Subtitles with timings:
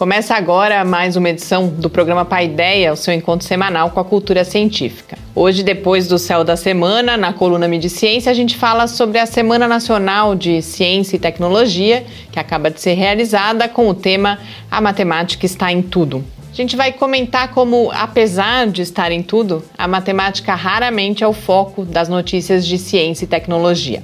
[0.00, 4.46] Começa agora mais uma edição do programa Paideia, o seu encontro semanal com a cultura
[4.46, 5.18] científica.
[5.34, 9.26] Hoje, depois do Céu da Semana, na coluna Mídia Ciência, a gente fala sobre a
[9.26, 12.02] Semana Nacional de Ciência e Tecnologia,
[12.32, 14.38] que acaba de ser realizada com o tema
[14.70, 16.24] A Matemática está em Tudo.
[16.50, 21.34] A gente vai comentar como, apesar de estar em tudo, a matemática raramente é o
[21.34, 24.02] foco das notícias de ciência e tecnologia.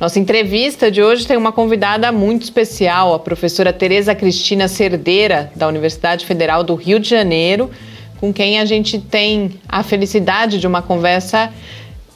[0.00, 5.68] Nossa entrevista de hoje tem uma convidada muito especial, a professora Tereza Cristina Cerdeira, da
[5.68, 7.70] Universidade Federal do Rio de Janeiro,
[8.18, 11.52] com quem a gente tem a felicidade de uma conversa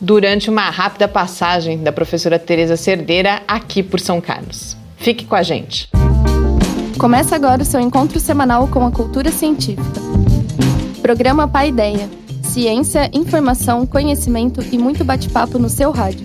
[0.00, 4.74] durante uma rápida passagem da professora Tereza Cerdeira aqui por São Carlos.
[4.96, 5.90] Fique com a gente.
[6.98, 10.00] Começa agora o seu encontro semanal com a cultura científica.
[11.02, 12.08] Programa Pai Ideia.
[12.42, 16.24] Ciência, informação, conhecimento e muito bate-papo no seu rádio.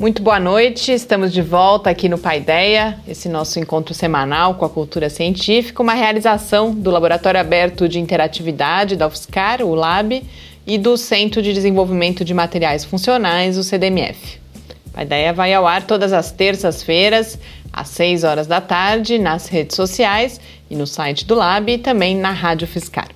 [0.00, 4.68] Muito boa noite, estamos de volta aqui no Paideia, esse nosso encontro semanal com a
[4.70, 10.22] cultura científica, uma realização do Laboratório Aberto de Interatividade da UFSCar, o LAB,
[10.66, 14.38] e do Centro de Desenvolvimento de Materiais Funcionais, o CDMF.
[14.86, 17.38] O Paideia vai ao ar todas as terças-feiras,
[17.70, 20.40] às 6 horas da tarde, nas redes sociais
[20.70, 23.08] e no site do Lab e também na Rádio Fiscar.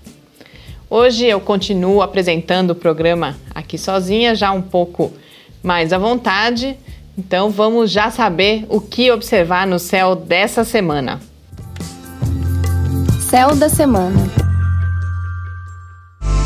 [0.91, 5.11] Hoje eu continuo apresentando o programa aqui sozinha, já um pouco
[5.65, 6.77] mais à vontade.
[7.17, 11.21] Então vamos já saber o que observar no céu dessa semana.
[13.21, 14.21] Céu da semana.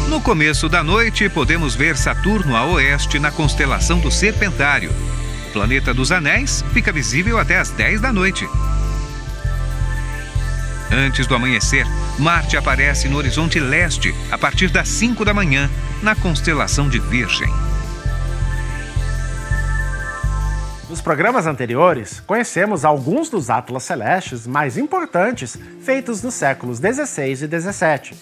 [0.08, 4.90] No começo da noite, podemos ver Saturno a oeste na constelação do Serpentário.
[5.48, 8.48] O planeta dos Anéis fica visível até as 10 da noite.
[10.90, 11.86] Antes do amanhecer,
[12.18, 15.70] Marte aparece no horizonte leste a partir das 5 da manhã,
[16.02, 17.48] na constelação de Virgem.
[20.88, 27.46] Nos programas anteriores, conhecemos alguns dos atlas celestes mais importantes feitos nos séculos 16 e
[27.46, 28.16] 17.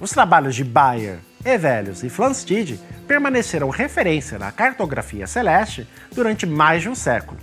[0.00, 6.88] Os trabalhos de Bayer, Evelius e Flamsteed permaneceram referência na cartografia celeste durante mais de
[6.88, 7.38] um século.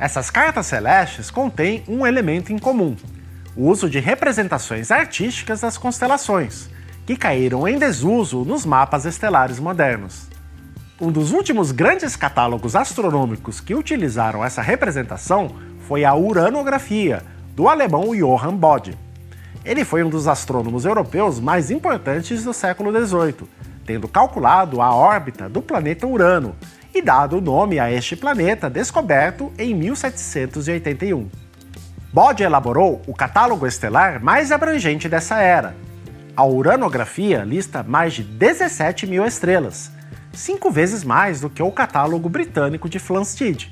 [0.00, 2.96] Essas cartas celestes contêm um elemento em comum:
[3.54, 6.68] o uso de representações artísticas das constelações,
[7.06, 10.27] que caíram em desuso nos mapas estelares modernos.
[11.00, 15.54] Um dos últimos grandes catálogos astronômicos que utilizaram essa representação
[15.86, 17.22] foi a uranografia,
[17.54, 18.98] do alemão Johann Bode.
[19.64, 23.48] Ele foi um dos astrônomos europeus mais importantes do século XVIII,
[23.86, 26.56] tendo calculado a órbita do planeta Urano
[26.92, 31.28] e dado o nome a este planeta descoberto em 1781.
[32.12, 35.76] Bode elaborou o catálogo estelar mais abrangente dessa era.
[36.34, 39.92] A uranografia lista mais de 17 mil estrelas,
[40.38, 43.68] cinco vezes mais do que o catálogo britânico de Flamsteed.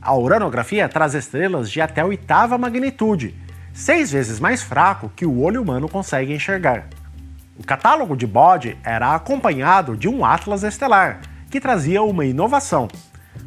[0.00, 3.34] A uranografia traz estrelas de até oitava magnitude,
[3.72, 6.88] seis vezes mais fraco que o olho humano consegue enxergar.
[7.58, 12.88] O catálogo de Bode era acompanhado de um atlas estelar, que trazia uma inovação.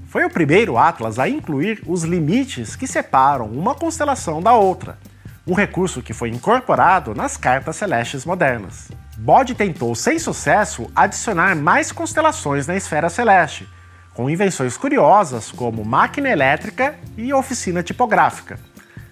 [0.07, 4.97] Foi o primeiro atlas a incluir os limites que separam uma constelação da outra,
[5.45, 8.89] um recurso que foi incorporado nas cartas celestes modernas.
[9.19, 13.67] Bode tentou, sem sucesso, adicionar mais constelações na esfera celeste,
[14.13, 18.59] com invenções curiosas como máquina elétrica e oficina tipográfica.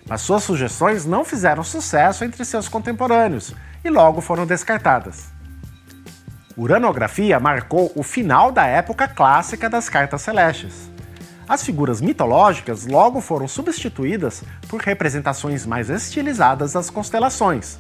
[0.08, 5.26] Mas suas sugestões não fizeram sucesso entre seus contemporâneos e logo foram descartadas.
[6.56, 10.88] Uranografia marcou o final da época clássica das cartas celestes.
[11.50, 17.80] As figuras mitológicas logo foram substituídas por representações mais estilizadas das constelações,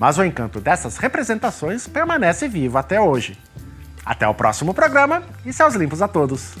[0.00, 3.36] mas o encanto dessas representações permanece vivo até hoje.
[4.02, 6.54] Até o próximo programa e céus limpos a todos!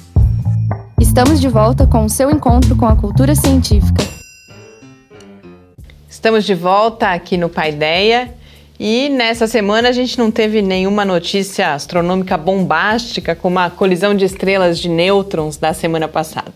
[1.00, 4.04] Estamos de volta com o seu encontro com a cultura científica.
[6.06, 8.34] Estamos de volta aqui no Paideia
[8.78, 14.26] e nessa semana a gente não teve nenhuma notícia astronômica bombástica como a colisão de
[14.26, 16.52] estrelas de nêutrons da semana passada.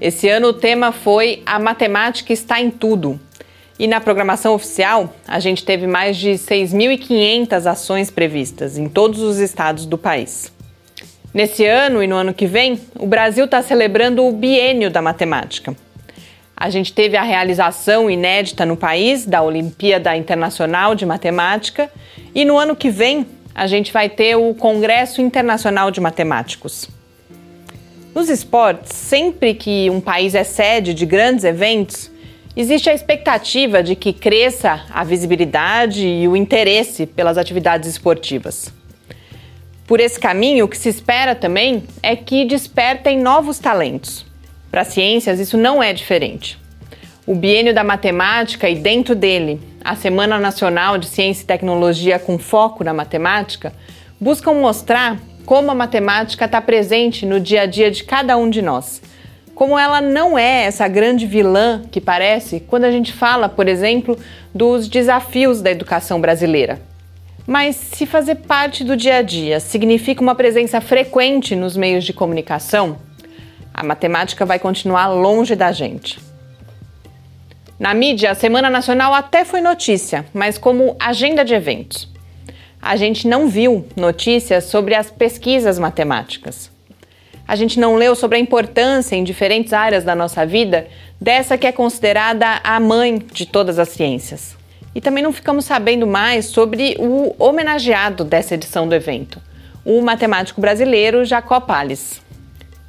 [0.00, 3.18] Esse ano o tema foi A Matemática está em tudo.
[3.78, 9.38] E na programação oficial, a gente teve mais de 6.500 ações previstas em todos os
[9.38, 10.52] estados do país.
[11.32, 15.76] Nesse ano e no ano que vem, o Brasil está celebrando o Biênio da Matemática.
[16.60, 21.88] A gente teve a realização inédita no país da Olimpíada Internacional de Matemática
[22.34, 23.24] e no ano que vem
[23.54, 26.88] a gente vai ter o Congresso Internacional de Matemáticos.
[28.12, 32.10] Nos esportes, sempre que um país é sede de grandes eventos,
[32.56, 38.72] existe a expectativa de que cresça a visibilidade e o interesse pelas atividades esportivas.
[39.86, 44.27] Por esse caminho, o que se espera também é que despertem novos talentos.
[44.78, 46.56] Para ciências, isso não é diferente.
[47.26, 52.38] O Biênio da Matemática e, dentro dele, a Semana Nacional de Ciência e Tecnologia com
[52.38, 53.72] foco na matemática
[54.20, 58.62] buscam mostrar como a matemática está presente no dia a dia de cada um de
[58.62, 59.02] nós.
[59.52, 64.16] Como ela não é essa grande vilã que parece quando a gente fala, por exemplo,
[64.54, 66.80] dos desafios da educação brasileira.
[67.44, 72.12] Mas se fazer parte do dia a dia significa uma presença frequente nos meios de
[72.12, 73.07] comunicação,
[73.78, 76.18] a matemática vai continuar longe da gente.
[77.78, 82.08] Na mídia, a Semana Nacional até foi notícia, mas como agenda de eventos
[82.80, 86.70] a gente não viu notícias sobre as pesquisas matemáticas.
[87.46, 90.86] A gente não leu sobre a importância em diferentes áreas da nossa vida
[91.20, 94.56] dessa que é considerada a mãe de todas as ciências.
[94.94, 99.40] E também não ficamos sabendo mais sobre o homenageado dessa edição do evento,
[99.84, 102.20] o matemático brasileiro Jacó Palles.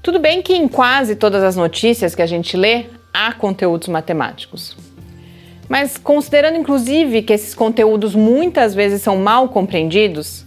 [0.01, 4.77] Tudo bem que em quase todas as notícias que a gente lê há conteúdos matemáticos.
[5.67, 10.45] Mas considerando inclusive que esses conteúdos muitas vezes são mal compreendidos,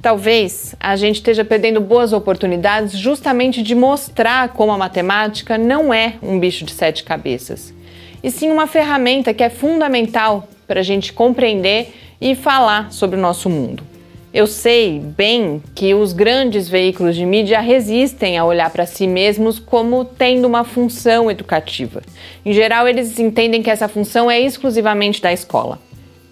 [0.00, 6.14] talvez a gente esteja perdendo boas oportunidades justamente de mostrar como a matemática não é
[6.22, 7.74] um bicho de sete cabeças,
[8.22, 13.20] e sim uma ferramenta que é fundamental para a gente compreender e falar sobre o
[13.20, 13.82] nosso mundo.
[14.32, 19.58] Eu sei bem que os grandes veículos de mídia resistem a olhar para si mesmos
[19.58, 22.02] como tendo uma função educativa.
[22.44, 25.78] Em geral, eles entendem que essa função é exclusivamente da escola.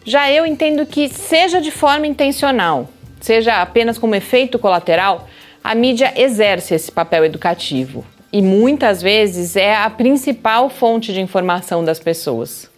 [0.04, 2.88] Já eu entendo que, seja de forma intencional,
[3.18, 5.26] seja apenas como efeito colateral,
[5.64, 11.82] a mídia exerce esse papel educativo e muitas vezes é a principal fonte de informação
[11.82, 12.70] das pessoas.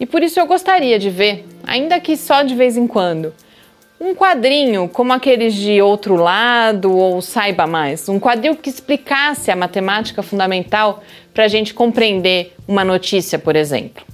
[0.00, 3.32] E por isso eu gostaria de ver, ainda que só de vez em quando,
[4.00, 9.56] um quadrinho como aqueles de Outro Lado ou Saiba Mais, um quadrinho que explicasse a
[9.56, 11.02] matemática fundamental
[11.34, 14.04] para a gente compreender uma notícia, por exemplo.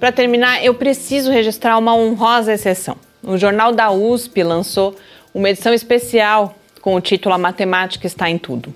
[0.00, 2.96] Para terminar, eu preciso registrar uma honrosa exceção.
[3.22, 4.94] O Jornal da USP lançou
[5.32, 8.72] uma edição especial com o título A Matemática está em Tudo.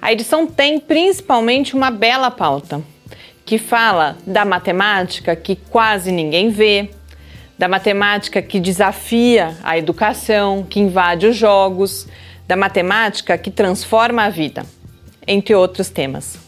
[0.00, 2.82] A edição tem principalmente uma bela pauta
[3.44, 6.90] que fala da matemática que quase ninguém vê,
[7.58, 12.06] da matemática que desafia a educação, que invade os jogos,
[12.46, 14.64] da matemática que transforma a vida,
[15.26, 16.38] entre outros temas.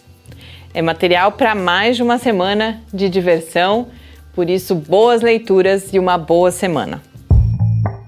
[0.75, 3.89] É material para mais de uma semana de diversão,
[4.35, 7.01] por isso, boas leituras e uma boa semana.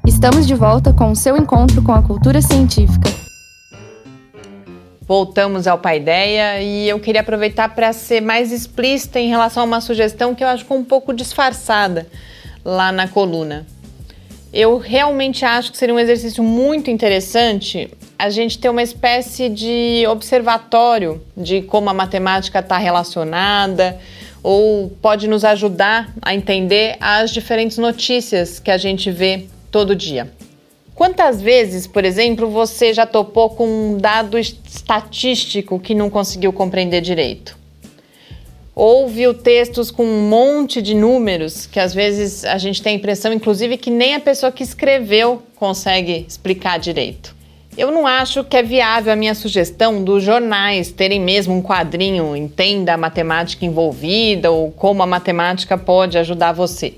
[0.06, 3.08] Estamos de volta com o seu encontro com a cultura científica.
[5.06, 9.80] Voltamos ao Paideia e eu queria aproveitar para ser mais explícita em relação a uma
[9.80, 12.06] sugestão que eu acho que um pouco disfarçada
[12.64, 13.66] lá na coluna.
[14.52, 20.04] Eu realmente acho que seria um exercício muito interessante a gente ter uma espécie de
[20.08, 23.98] observatório de como a matemática está relacionada
[24.42, 30.32] ou pode nos ajudar a entender as diferentes notícias que a gente vê todo dia.
[30.94, 37.00] Quantas vezes, por exemplo, você já topou com um dado estatístico que não conseguiu compreender
[37.00, 37.57] direito?
[38.78, 42.97] Ou viu textos com um monte de números que às vezes a gente tem a
[42.97, 47.35] impressão, inclusive, que nem a pessoa que escreveu consegue explicar direito.
[47.76, 52.37] Eu não acho que é viável a minha sugestão dos jornais terem mesmo um quadrinho
[52.37, 56.94] Entenda a matemática envolvida ou como a matemática pode ajudar você.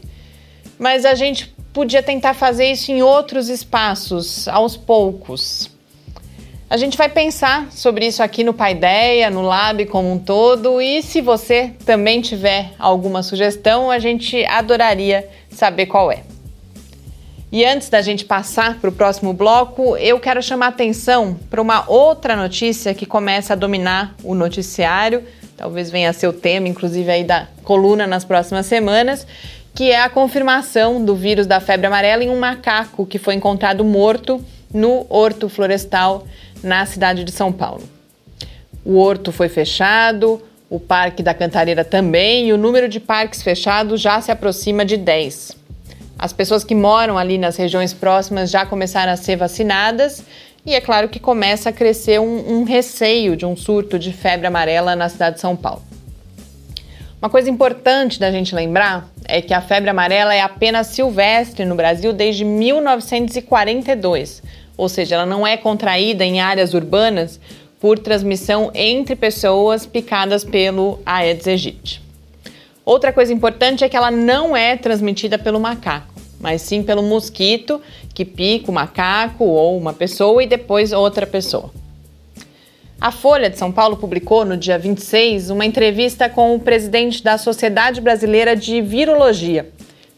[0.78, 5.69] Mas a gente podia tentar fazer isso em outros espaços, aos poucos.
[6.70, 11.02] A gente vai pensar sobre isso aqui no Paideia, no Lab como um todo, e
[11.02, 16.22] se você também tiver alguma sugestão, a gente adoraria saber qual é.
[17.50, 21.90] E antes da gente passar para o próximo bloco, eu quero chamar atenção para uma
[21.90, 25.24] outra notícia que começa a dominar o noticiário,
[25.56, 29.26] talvez venha a ser o tema, inclusive, aí da coluna nas próximas semanas,
[29.74, 33.84] que é a confirmação do vírus da febre amarela em um macaco que foi encontrado
[33.84, 34.40] morto
[34.72, 36.24] no horto florestal
[36.62, 37.82] na cidade de São Paulo.
[38.84, 44.00] O horto foi fechado, o Parque da Cantareira também, e o número de parques fechados
[44.00, 45.56] já se aproxima de 10.
[46.18, 50.22] As pessoas que moram ali nas regiões próximas já começaram a ser vacinadas,
[50.64, 54.46] e é claro que começa a crescer um, um receio de um surto de febre
[54.46, 55.82] amarela na cidade de São Paulo.
[57.20, 61.74] Uma coisa importante da gente lembrar é que a febre amarela é apenas silvestre no
[61.74, 64.42] Brasil desde 1942
[64.80, 67.38] ou seja, ela não é contraída em áreas urbanas
[67.78, 72.02] por transmissão entre pessoas picadas pelo Aedes aegypti.
[72.82, 77.78] Outra coisa importante é que ela não é transmitida pelo macaco, mas sim pelo mosquito
[78.14, 81.70] que pica o macaco ou uma pessoa e depois outra pessoa.
[82.98, 87.36] A Folha de São Paulo publicou no dia 26 uma entrevista com o presidente da
[87.36, 89.68] Sociedade Brasileira de Virologia.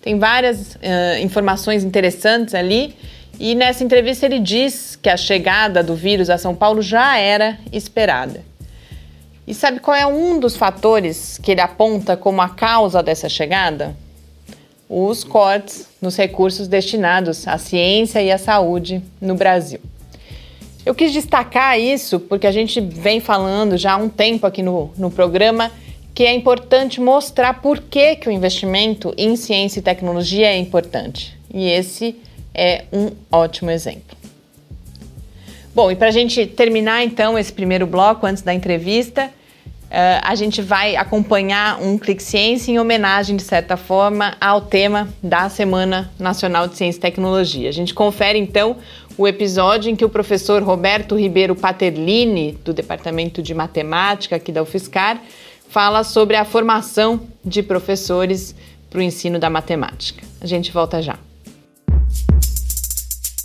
[0.00, 0.78] Tem várias uh,
[1.20, 2.94] informações interessantes ali
[3.42, 7.58] e nessa entrevista ele diz que a chegada do vírus a São Paulo já era
[7.72, 8.44] esperada.
[9.44, 13.96] E sabe qual é um dos fatores que ele aponta como a causa dessa chegada?
[14.88, 19.80] Os cortes nos recursos destinados à ciência e à saúde no Brasil.
[20.86, 24.92] Eu quis destacar isso porque a gente vem falando já há um tempo aqui no,
[24.96, 25.72] no programa
[26.14, 31.36] que é importante mostrar por que, que o investimento em ciência e tecnologia é importante.
[31.52, 32.14] E esse
[32.54, 34.16] é um ótimo exemplo.
[35.74, 40.34] Bom, e para a gente terminar então esse primeiro bloco antes da entrevista, uh, a
[40.34, 46.12] gente vai acompanhar um Clique Ciência em homenagem, de certa forma, ao tema da Semana
[46.18, 47.70] Nacional de Ciência e Tecnologia.
[47.70, 48.76] A gente confere então
[49.16, 54.62] o episódio em que o professor Roberto Ribeiro Paterlini, do Departamento de Matemática aqui da
[54.62, 55.22] UFSCar,
[55.70, 58.54] fala sobre a formação de professores
[58.90, 60.22] para o ensino da matemática.
[60.38, 61.18] A gente volta já.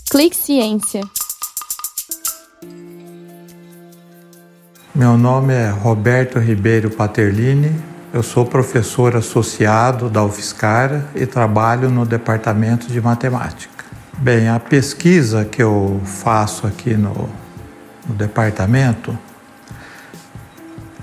[0.10, 1.02] Clique Ciência.
[4.96, 7.76] Meu nome é Roberto Ribeiro Paterlini,
[8.14, 13.84] eu sou professor associado da UFSCar e trabalho no departamento de matemática.
[14.18, 17.30] Bem, a pesquisa que eu faço aqui no,
[18.08, 19.16] no departamento,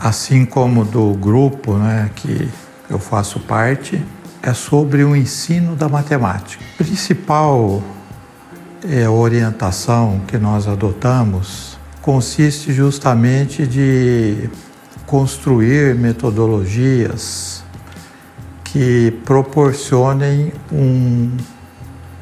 [0.00, 2.48] assim como do grupo né, que
[2.88, 4.02] eu faço parte,
[4.42, 6.64] é sobre o ensino da matemática.
[6.74, 7.82] O principal
[8.88, 14.50] é, orientação que nós adotamos consiste justamente de
[15.06, 17.64] construir metodologias
[18.62, 21.30] que proporcionem um,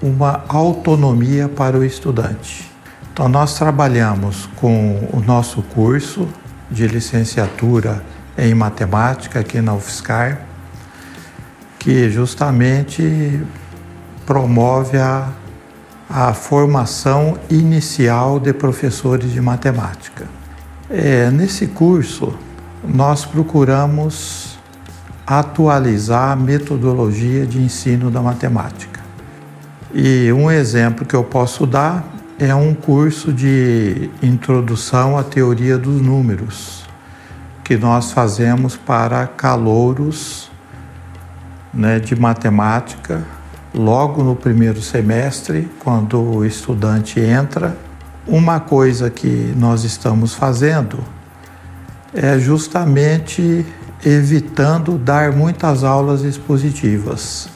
[0.01, 2.71] uma autonomia para o estudante.
[3.13, 6.29] Então, nós trabalhamos com o nosso curso
[6.71, 8.05] de licenciatura
[8.39, 10.43] em matemática aqui na UFSCar,
[11.79, 13.41] que justamente
[14.25, 15.29] promove a
[16.15, 20.27] a formação inicial de professores de matemática.
[20.91, 22.35] É, nesse curso,
[22.85, 24.59] nós procuramos
[25.27, 29.01] atualizar a metodologia de ensino da matemática.
[29.95, 32.05] E um exemplo que eu posso dar
[32.39, 36.85] é um curso de introdução à teoria dos números,
[37.65, 40.51] que nós fazemos para calouros
[41.73, 43.25] né, de matemática
[43.75, 47.77] logo no primeiro semestre, quando o estudante entra.
[48.27, 50.99] Uma coisa que nós estamos fazendo
[52.15, 53.65] é justamente
[54.05, 57.49] evitando dar muitas aulas expositivas.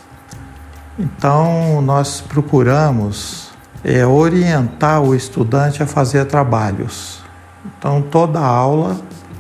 [0.98, 3.50] Então, nós procuramos
[3.84, 7.22] é, orientar o estudante a fazer trabalhos.
[7.64, 8.96] Então, toda aula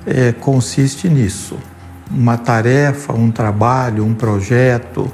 [0.06, 1.56] é, consiste nisso:
[2.10, 5.10] uma tarefa, um trabalho, um projeto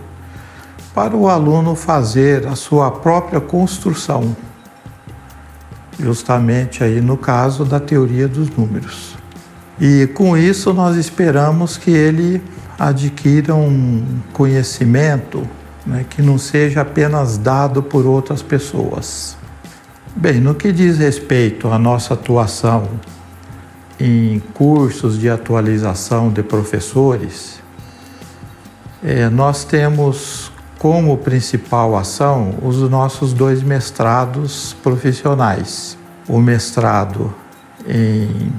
[0.94, 4.36] para o aluno fazer a sua própria construção,
[5.98, 9.16] justamente aí no caso da teoria dos números.
[9.80, 12.42] E com isso nós esperamos que ele
[12.78, 15.46] adquiram um conhecimento
[15.86, 19.36] né, que não seja apenas dado por outras pessoas.
[20.14, 22.88] Bem, no que diz respeito à nossa atuação
[23.98, 27.60] em cursos de atualização de professores,
[29.02, 30.51] é, nós temos
[30.82, 35.96] como principal ação os nossos dois mestrados profissionais.
[36.26, 37.32] O mestrado
[37.86, 38.52] em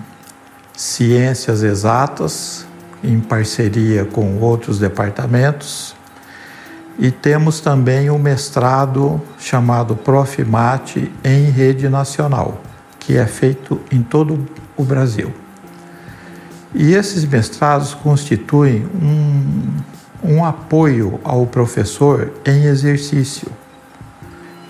[0.74, 2.66] Ciências Exatas,
[3.04, 5.98] em parceria com outros departamentos,
[6.98, 12.62] e temos também um mestrado chamado Profimate em rede nacional,
[13.00, 15.34] que é feito em todo o Brasil.
[16.74, 19.74] E esses mestrados constituem um,
[20.24, 23.48] um apoio ao professor em exercício.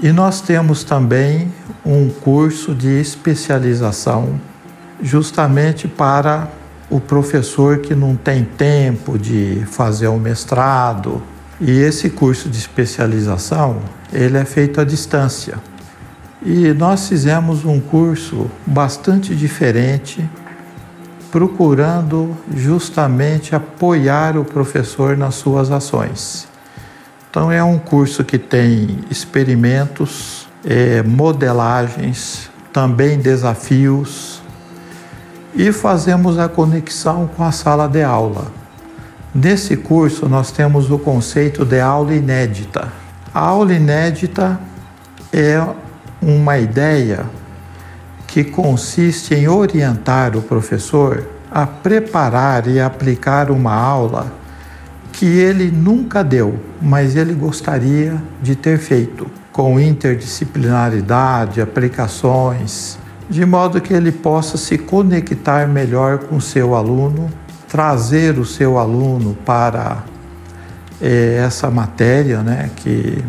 [0.02, 1.54] E nós temos também
[1.86, 4.40] um curso de especialização
[5.02, 6.50] justamente para
[6.90, 11.22] o professor que não tem tempo de fazer o um mestrado.
[11.60, 13.78] E esse curso de especialização,
[14.12, 15.56] ele é feito à distância.
[16.46, 20.30] E nós fizemos um curso bastante diferente,
[21.34, 26.48] procurando justamente apoiar o professor nas suas ações.
[27.28, 34.44] Então, é um curso que tem experimentos, é, modelagens, também desafios,
[35.56, 38.52] e fazemos a conexão com a sala de aula.
[39.34, 42.94] Nesse curso, nós temos o conceito de aula inédita.
[43.34, 44.60] A aula inédita
[45.34, 45.60] é
[46.22, 47.26] uma ideia
[48.34, 54.34] que consiste em orientar o professor a preparar e aplicar uma aula
[55.12, 62.98] que ele nunca deu, mas ele gostaria de ter feito, com interdisciplinaridade, aplicações,
[63.30, 67.30] de modo que ele possa se conectar melhor com seu aluno,
[67.68, 70.04] trazer o seu aluno para
[71.00, 73.24] é, essa matéria, né, que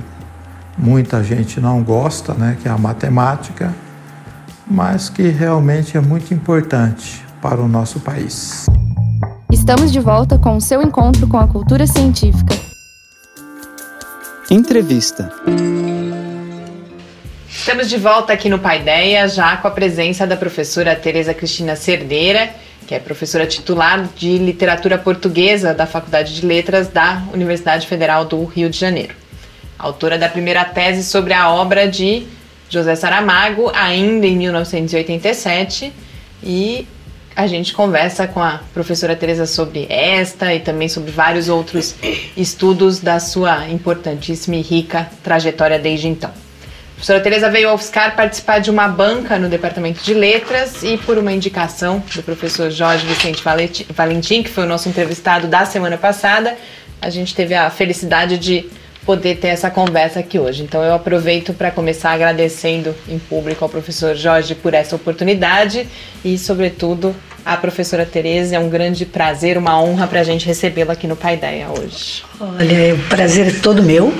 [0.79, 3.84] muita gente não gosta, né, que é a matemática,
[4.67, 8.67] mas que realmente é muito importante para o nosso país.
[9.53, 12.55] Estamos de volta com o seu encontro com a cultura científica.
[14.51, 15.33] Entrevista.
[17.49, 22.51] Estamos de volta aqui no Paideia, já com a presença da professora Tereza Cristina Cerdeira,
[22.87, 28.45] que é professora titular de literatura portuguesa da Faculdade de Letras da Universidade Federal do
[28.45, 29.25] Rio de Janeiro
[29.79, 32.27] autora da primeira tese sobre a obra de
[32.75, 35.93] José Saramago, ainda em 1987,
[36.43, 36.87] e
[37.37, 41.95] a gente conversa com a professora Teresa sobre esta e também sobre vários outros
[42.37, 46.31] estudos da sua importantíssima e rica trajetória desde então.
[46.31, 50.97] A professora Teresa veio ao UFSCar participar de uma banca no Departamento de Letras e
[50.97, 53.43] por uma indicação do professor Jorge Vicente
[53.91, 56.57] Valentim, que foi o nosso entrevistado da semana passada,
[57.03, 58.67] a gente teve a felicidade de
[59.05, 60.63] poder ter essa conversa aqui hoje.
[60.63, 65.87] Então eu aproveito para começar agradecendo em público ao professor Jorge por essa oportunidade
[66.25, 68.57] e, sobretudo, a professora Tereza.
[68.57, 72.23] É um grande prazer, uma honra para a gente recebê-la aqui no Paideia hoje.
[72.41, 74.13] Olha, o prazer é todo meu.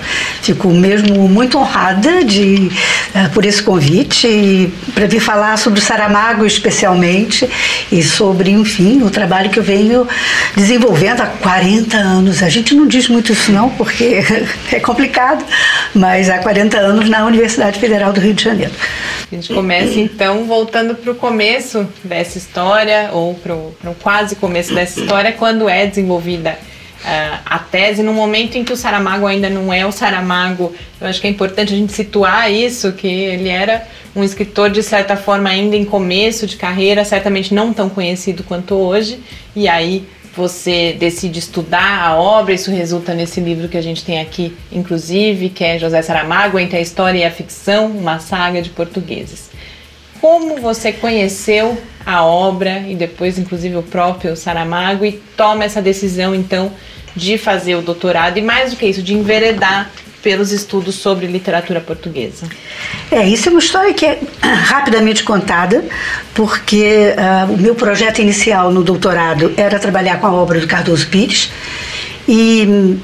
[0.43, 2.71] Fico mesmo muito honrada de,
[3.15, 7.49] uh, por esse convite para vir falar sobre o Saramago especialmente
[7.91, 10.07] e sobre, enfim, o trabalho que eu venho
[10.57, 12.43] desenvolvendo há 40 anos.
[12.43, 14.23] A gente não diz muito isso não, porque
[14.71, 15.45] é complicado,
[15.95, 18.73] mas há 40 anos na Universidade Federal do Rio de Janeiro.
[19.35, 24.73] A gente começa então voltando para o começo dessa história, ou para o quase começo
[24.73, 26.57] dessa história, quando é desenvolvida
[27.01, 30.73] uh, a tese no momento em que o Saramago ainda não é o Saramago.
[31.01, 34.85] Eu acho que é importante a gente situar isso, que ele era um escritor de
[34.85, 39.19] certa forma ainda em começo de carreira, certamente não tão conhecido quanto hoje,
[39.57, 44.21] e aí você decide estudar a obra, isso resulta nesse livro que a gente tem
[44.21, 48.71] aqui, inclusive, que é José Saramago, Entre a História e a Ficção, uma saga de
[48.71, 49.51] portugueses.
[50.21, 56.35] Como você conheceu a obra e depois, inclusive, o próprio Saramago e toma essa decisão,
[56.35, 56.73] então,
[57.15, 59.91] de fazer o doutorado e mais do que isso, de enveredar
[60.25, 62.47] pelos estudos sobre literatura portuguesa.
[63.11, 65.85] É, isso é uma história que é rapidamente contada,
[66.33, 71.07] porque uh, o meu projeto inicial no doutorado era trabalhar com a obra do Cardoso
[71.09, 71.53] Pires
[72.27, 72.97] e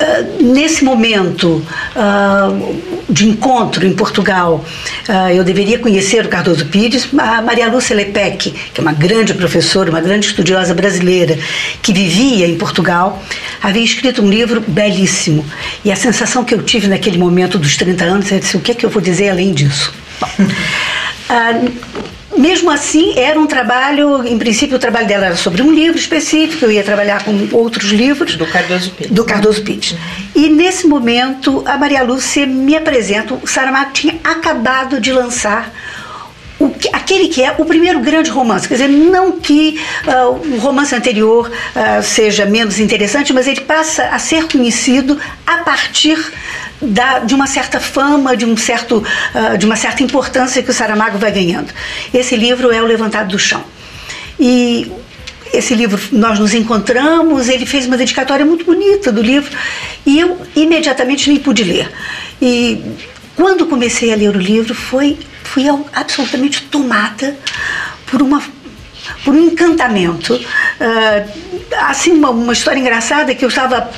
[0.00, 1.62] ah, nesse momento
[1.94, 4.64] uh, de encontro em Portugal,
[5.06, 9.34] uh, eu deveria conhecer o Cardoso Pires, a Maria Lúcia Lepec, que é uma grande
[9.34, 11.38] professora, uma grande estudiosa brasileira,
[11.82, 13.22] que vivia em Portugal,
[13.62, 15.44] havia escrito um livro belíssimo.
[15.84, 18.74] E a sensação que eu tive naquele momento dos 30 anos é: o que é
[18.74, 19.92] que eu vou dizer além disso?
[20.18, 20.28] Bom,
[22.40, 26.64] mesmo assim, era um trabalho, em princípio, o trabalho dela era sobre um livro específico,
[26.64, 28.36] eu ia trabalhar com outros livros.
[28.36, 29.12] Do Cardoso Pires.
[29.12, 29.94] Do Cardoso Pires.
[30.34, 35.70] E nesse momento, a Maria Lúcia me apresenta, o Saramago tinha acabado de lançar
[36.68, 38.68] que, aquele que é o primeiro grande romance.
[38.68, 44.04] Quer dizer, não que uh, o romance anterior uh, seja menos interessante, mas ele passa
[44.04, 46.18] a ser conhecido a partir
[46.82, 49.02] da, de uma certa fama, de, um certo,
[49.34, 51.72] uh, de uma certa importância que o Saramago vai ganhando.
[52.12, 53.64] Esse livro é O Levantado do Chão.
[54.38, 54.90] E
[55.52, 59.50] esse livro nós nos encontramos, ele fez uma dedicatória muito bonita do livro
[60.06, 61.90] e eu imediatamente nem pude ler.
[62.40, 62.82] E
[63.34, 67.36] quando comecei a ler o livro foi fui absolutamente tomada
[68.06, 68.42] por uma
[69.24, 70.34] por um encantamento.
[70.34, 71.30] Uh,
[71.88, 73.90] assim, uma, uma história engraçada que eu estava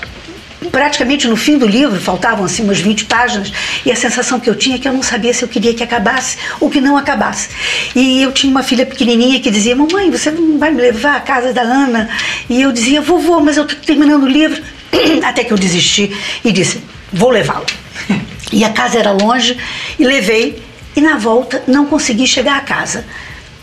[0.71, 3.53] praticamente no fim do livro, faltavam assim umas 20 páginas,
[3.85, 5.83] e a sensação que eu tinha é que eu não sabia se eu queria que
[5.83, 7.49] acabasse ou que não acabasse.
[7.95, 11.21] E eu tinha uma filha pequenininha que dizia: Mamãe, você não vai me levar à
[11.21, 12.09] casa da Ana?
[12.49, 14.63] E eu dizia: Vovô, mas eu estou terminando o livro.
[15.25, 17.67] Até que eu desisti e disse: Vou levá-lo.
[18.53, 19.57] E a casa era longe
[19.99, 20.63] e levei,
[20.95, 23.05] e na volta não consegui chegar à casa.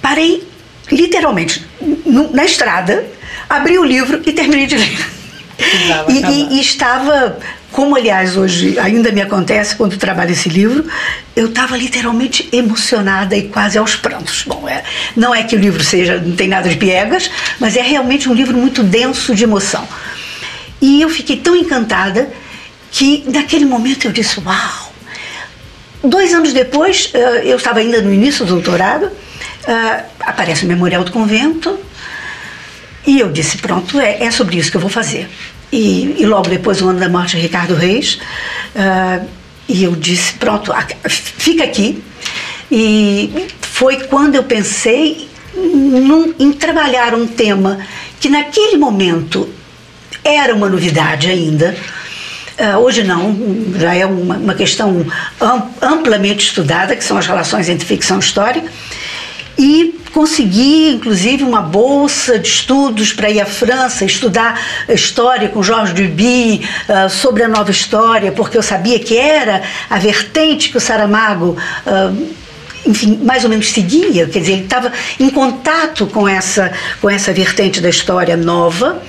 [0.01, 0.47] Parei
[0.91, 1.65] literalmente
[2.31, 3.05] na estrada,
[3.49, 5.19] abri o livro e terminei de ler.
[6.07, 7.37] E, e, e, estava,
[7.71, 10.85] como aliás hoje ainda me acontece quando trabalho esse livro,
[11.35, 14.43] eu estava literalmente emocionada e quase aos prantos.
[14.47, 14.83] Bom, é,
[15.15, 18.33] não é que o livro seja, não tem nada de piegas, mas é realmente um
[18.33, 19.85] livro muito denso de emoção.
[20.81, 22.31] E eu fiquei tão encantada
[22.89, 24.88] que naquele momento eu disse: Uau!
[26.03, 29.11] Dois anos depois, eh, eu estava ainda no início do doutorado,
[29.67, 31.77] eh, aparece o Memorial do Convento,
[33.05, 35.27] e eu disse: Pronto, é, é sobre isso que eu vou fazer.
[35.71, 38.19] E, e, logo depois, o ano da morte de Ricardo Reis,
[38.75, 39.25] uh,
[39.67, 40.71] e eu disse: Pronto,
[41.07, 42.03] fica aqui.
[42.71, 47.79] E foi quando eu pensei num, em trabalhar um tema
[48.19, 49.49] que naquele momento
[50.23, 51.75] era uma novidade ainda.
[52.59, 53.33] Uh, hoje não,
[53.77, 55.05] já é uma, uma questão
[55.81, 58.63] amplamente estudada, que são as relações entre ficção e história.
[59.57, 65.93] E consegui, inclusive, uma bolsa de estudos para ir à França, estudar história com Georges
[65.93, 70.79] Duby, uh, sobre a nova história, porque eu sabia que era a vertente que o
[70.81, 71.57] Saramago.
[71.85, 72.39] Uh,
[72.85, 77.33] enfim, mais ou menos seguia, quer dizer, ele estava em contato com essa, com essa
[77.33, 79.01] vertente da história nova,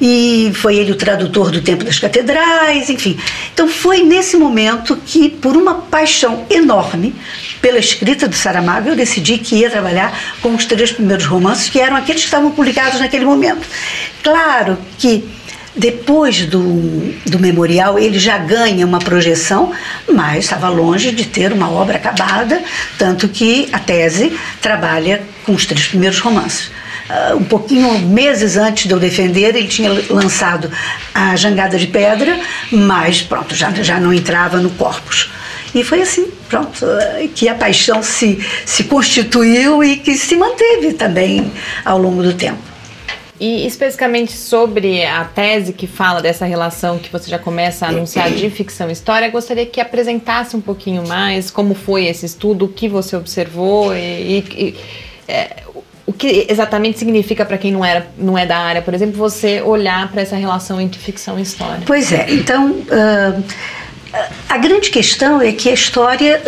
[0.00, 3.18] e foi ele o tradutor do Tempo das Catedrais, enfim.
[3.52, 7.14] Então foi nesse momento que, por uma paixão enorme
[7.60, 11.80] pela escrita do Saramago, eu decidi que ia trabalhar com os três primeiros romances, que
[11.80, 13.66] eram aqueles que estavam publicados naquele momento.
[14.22, 15.24] Claro que
[15.76, 19.72] depois do, do memorial, ele já ganha uma projeção,
[20.08, 22.62] mas estava longe de ter uma obra acabada,
[22.96, 26.70] tanto que a tese trabalha com os três primeiros romances.
[27.08, 30.70] Uh, um pouquinho, meses antes de eu defender, ele tinha lançado
[31.14, 32.40] a Jangada de Pedra,
[32.72, 35.30] mas pronto, já, já não entrava no corpus.
[35.72, 40.94] E foi assim, pronto, ah, que a paixão se, se constituiu e que se manteve
[40.94, 41.52] também
[41.84, 42.58] ao longo do tempo.
[43.38, 48.30] E especificamente sobre a tese que fala dessa relação que você já começa a anunciar
[48.30, 52.68] de ficção e história, gostaria que apresentasse um pouquinho mais como foi esse estudo, o
[52.68, 54.76] que você observou e, e, e
[55.28, 55.64] é,
[56.06, 59.60] o que exatamente significa para quem não, era, não é da área, por exemplo, você
[59.60, 61.82] olhar para essa relação entre ficção e história.
[61.84, 63.44] Pois é, então uh,
[64.48, 66.40] a grande questão é que a história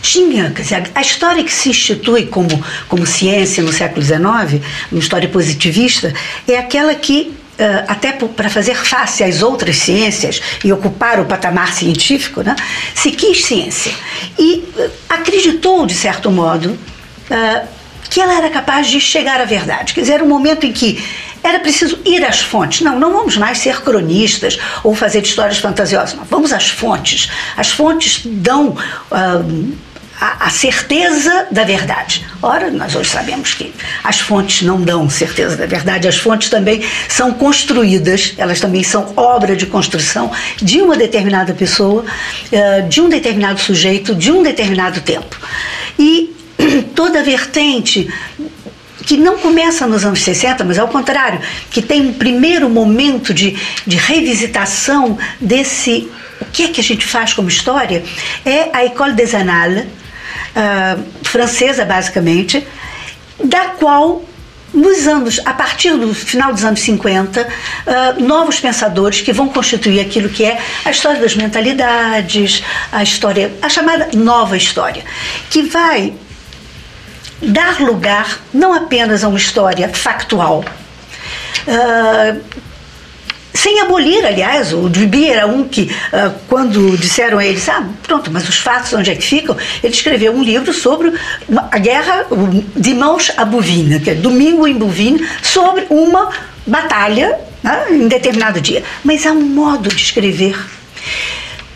[0.00, 2.48] tinha, quer dizer, a história que se institui como,
[2.88, 6.12] como ciência no século XIX, uma história positivista,
[6.48, 11.72] é aquela que Uh, até para fazer face às outras ciências e ocupar o patamar
[11.72, 12.56] científico, né,
[12.96, 13.92] se quis ciência.
[14.36, 17.68] E uh, acreditou, de certo modo, uh,
[18.08, 19.92] que ela era capaz de chegar à verdade.
[19.92, 21.02] Quer dizer, era um momento em que
[21.42, 22.80] era preciso ir às fontes.
[22.80, 26.14] Não, não vamos mais ser cronistas ou fazer histórias fantasiosas.
[26.14, 27.30] Não, vamos às fontes.
[27.56, 28.76] As fontes dão
[30.20, 32.24] a, a, certeza da verdade.
[32.40, 36.82] Ora, nós hoje sabemos que as fontes não dão certeza da verdade, as fontes também
[37.08, 42.04] são construídas, elas também são obra de construção de uma determinada pessoa,
[42.52, 45.36] eh, de um determinado sujeito, de um determinado tempo.
[46.94, 48.08] Toda vertente
[49.04, 53.56] que não começa nos anos 60, mas ao contrário, que tem um primeiro momento de,
[53.86, 56.08] de revisitação desse
[56.40, 58.02] o que é que a gente faz como história,
[58.44, 62.66] é a École des Annales, uh, francesa basicamente,
[63.42, 64.22] da qual
[64.72, 67.46] nos anos, a partir do final dos anos 50, uh,
[67.86, 73.52] ah, novos pensadores que vão constituir aquilo que é a história das mentalidades, a história,
[73.62, 75.04] a chamada nova história,
[75.48, 76.12] que vai
[77.44, 80.64] dar lugar não apenas a uma história factual,
[81.66, 82.64] uh,
[83.54, 88.30] sem abolir, aliás, o Duby era um que, uh, quando disseram a ele, ah, pronto,
[88.30, 89.56] mas os fatos onde é que ficam?
[89.82, 91.12] Ele escreveu um livro sobre
[91.48, 92.26] uma, a guerra
[92.76, 96.30] Dimanche à Bouvine, que é Domingo em Bouvine, sobre uma
[96.66, 98.82] batalha né, em determinado dia.
[99.04, 100.58] Mas há um modo de escrever,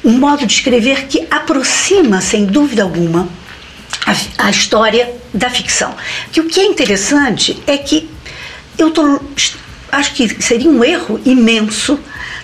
[0.05, 3.29] um modo de escrever que aproxima, sem dúvida alguma,
[4.09, 5.95] a, a história da ficção.
[6.33, 8.09] Que o que é interessante é que
[8.79, 9.21] eu tô,
[9.93, 11.99] acho que seria um erro imenso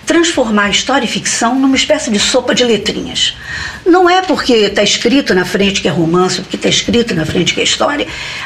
[0.05, 3.35] transformar história e ficção numa espécie de sopa de letrinhas.
[3.83, 7.55] Não é porque está escrito na frente que é romance, porque está escrito na frente
[7.55, 8.05] que é história.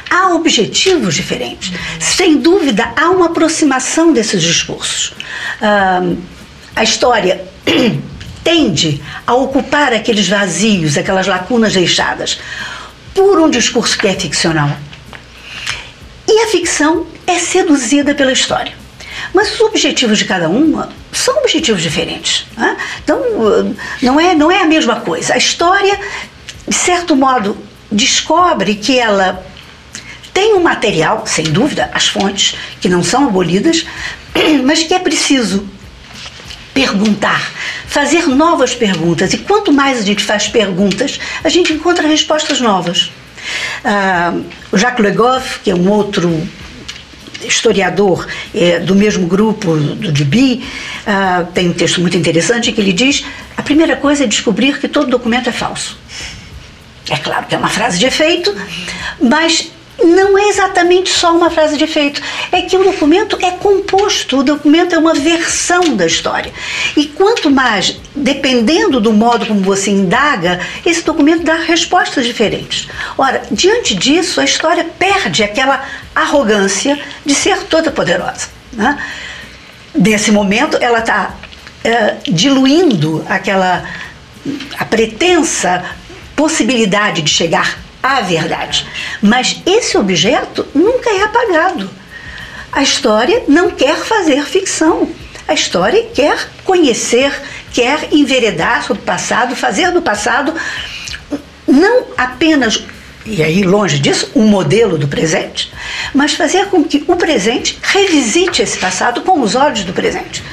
[0.10, 1.74] Há objetivos diferentes.
[2.00, 5.14] Sem dúvida, há uma aproximação desses discursos.
[5.62, 6.02] Ah,
[6.78, 7.44] a história
[8.42, 12.40] tende a ocupar aqueles vazios, aquelas lacunas deixadas
[13.14, 14.70] por um discurso que é ficcional.
[16.28, 18.74] E a ficção é seduzida pela história.
[19.34, 22.46] Mas os objetivos de cada uma são objetivos diferentes.
[22.56, 22.78] Né?
[23.04, 23.20] Então,
[24.02, 25.34] não é, não é a mesma coisa.
[25.34, 26.00] A história,
[26.68, 27.58] de certo modo,
[27.92, 29.44] descobre que ela
[30.34, 33.86] tem um material, sem dúvida, as fontes, que não são abolidas,
[34.64, 35.68] mas que é preciso
[36.80, 37.52] perguntar,
[37.88, 39.34] fazer novas perguntas.
[39.34, 43.12] E quanto mais a gente faz perguntas, a gente encontra respostas novas.
[43.84, 44.34] Ah,
[44.72, 46.48] o Jacques Le Goff, que é um outro
[47.44, 50.64] historiador é, do mesmo grupo do Duby,
[51.06, 53.26] ah, tem um texto muito interessante que ele diz:
[53.58, 55.98] a primeira coisa é descobrir que todo documento é falso.
[57.10, 58.56] É claro que é uma frase de efeito,
[59.20, 59.70] mas
[60.04, 64.44] não é exatamente só uma frase de efeito, é que o documento é composto, o
[64.44, 66.52] documento é uma versão da história.
[66.96, 72.88] E quanto mais, dependendo do modo como você indaga, esse documento dá respostas diferentes.
[73.18, 75.86] Ora, diante disso, a história perde aquela
[76.16, 78.48] arrogância de ser toda poderosa.
[78.74, 78.98] Né?
[79.94, 81.36] Nesse momento, ela está
[81.84, 83.84] é, diluindo aquela
[84.78, 85.84] a pretensa
[86.36, 88.88] possibilidade de chegar a verdade.
[89.22, 91.90] Mas esse objeto nunca é apagado.
[92.72, 95.10] A história não quer fazer ficção.
[95.48, 97.32] A história quer conhecer,
[97.74, 100.54] quer enveredar sobre o passado, fazer do passado
[101.68, 102.84] não apenas,
[103.26, 105.72] e aí longe disso, um modelo do presente,
[106.14, 110.44] mas fazer com que o presente revisite esse passado com os olhos do presente.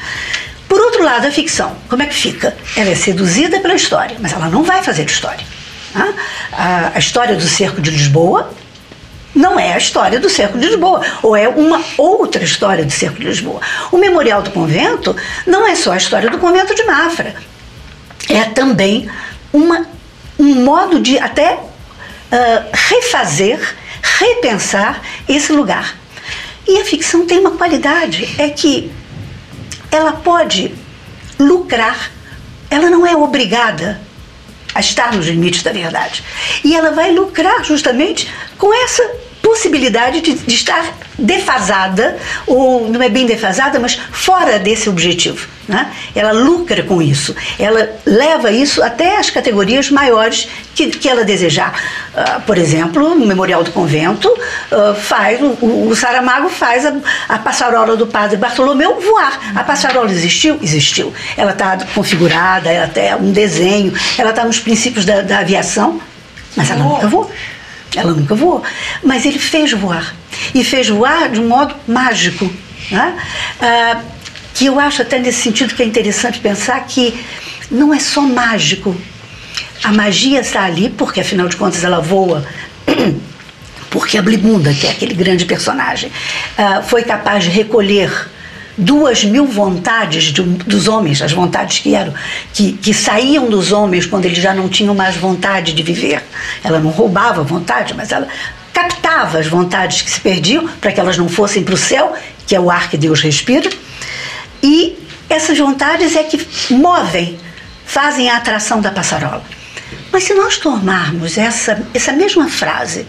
[0.69, 2.57] Por outro lado, a ficção, como é que fica?
[2.77, 5.45] Ela é seduzida pela história, mas ela não vai fazer história.
[6.53, 8.51] A, a história do cerco de Lisboa
[9.37, 13.19] não é a história do cerco de Lisboa, ou é uma outra história do cerco
[13.19, 13.61] de Lisboa.
[13.93, 15.15] O Memorial do Convento
[15.47, 17.35] não é só a história do convento de Mafra,
[18.31, 19.11] é também
[19.53, 19.87] uma,
[20.39, 23.61] um modo de até uh, refazer,
[24.01, 25.95] repensar esse lugar.
[26.67, 28.91] E a ficção tem uma qualidade, é que
[29.91, 30.75] ela pode
[31.39, 32.11] lucrar,
[32.71, 34.01] ela não é obrigada
[34.77, 36.23] a estar nos limites da verdade.
[36.63, 39.03] E ela vai lucrar justamente com essa
[39.47, 45.47] possibilidade de, de, estar defasada, ou não é bem defasada, mas fora desse objetivo.
[45.69, 45.89] Né?
[46.17, 51.81] Ela lucra com isso, ela leva isso até as categorias maiores que, que ela desejar.
[52.13, 56.97] Uh, por exemplo, no Memorial do Convento, uh, faz, o, o, Saramago faz a,
[57.29, 59.53] a passarola do padre Bartolomeu voar.
[59.55, 60.59] A passarola existiu?
[60.61, 61.15] Existiu.
[61.37, 66.01] Ela está configurada, ela tem um desenho, ela está nos princípios da, da aviação,
[66.57, 67.31] mas ela nunca voou.
[67.97, 68.63] Ela nunca voou.
[69.03, 70.15] Mas ele fez voar.
[70.55, 72.51] E fez voar de um modo mágico.
[72.91, 73.19] Né?
[73.61, 74.01] Ah,
[74.55, 77.15] que eu acho até nesse sentido que é interessante pensar que
[77.71, 78.97] não é só mágico.
[79.83, 82.47] A magia está ali porque, afinal de contas, ela voa.
[83.89, 86.13] Porque a Blimunda, que é aquele grande personagem,
[86.59, 88.11] ah, foi capaz de recolher
[88.77, 92.13] duas mil vontades de, dos homens, as vontades que eram
[92.53, 96.23] que, que saíam dos homens quando eles já não tinham mais vontade de viver.
[96.63, 98.29] Ela não roubava vontade, mas ela
[98.73, 102.15] captava as vontades que se perdiam para que elas não fossem para o céu,
[102.47, 103.71] que é o ar que Deus respira.
[104.63, 107.39] E essas vontades é que movem,
[107.85, 109.43] fazem a atração da passarola.
[110.13, 113.07] Mas se nós tomarmos essa, essa mesma frase,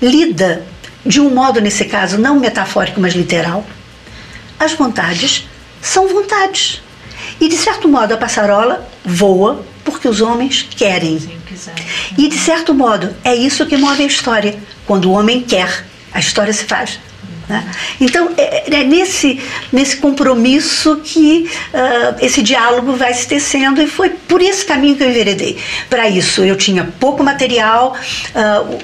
[0.00, 0.64] lida
[1.04, 3.64] de um modo, nesse caso, não metafórico, mas literal,
[4.60, 5.48] as vontades
[5.80, 6.82] são vontades.
[7.40, 11.18] E de certo modo a passarola voa porque os homens querem.
[12.18, 14.58] E de certo modo é isso que move a história.
[14.86, 17.00] Quando o homem quer, a história se faz.
[17.48, 17.68] Né?
[18.00, 19.40] Então é, é, nesse,
[19.72, 25.02] nesse compromisso que uh, esse diálogo vai se tecendo e foi por esse caminho que
[25.02, 25.58] eu enveredei.
[25.88, 27.96] Para isso eu tinha pouco material.
[28.34, 28.78] Uh,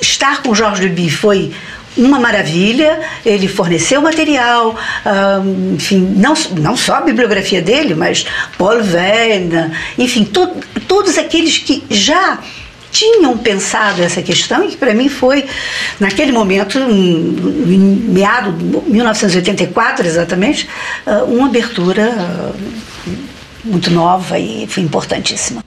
[0.00, 1.52] estar com Jorge Duby foi
[1.96, 4.76] uma maravilha, ele forneceu material,
[5.74, 8.24] enfim, não, não só a bibliografia dele, mas
[8.56, 10.48] Paul Verne, enfim, to,
[10.86, 12.38] todos aqueles que já
[12.90, 15.44] tinham pensado essa questão e que para mim foi,
[15.98, 20.68] naquele momento, em meado de 1984 exatamente,
[21.06, 22.52] ah, uma abertura ah,
[23.64, 25.64] muito nova e foi importantíssima.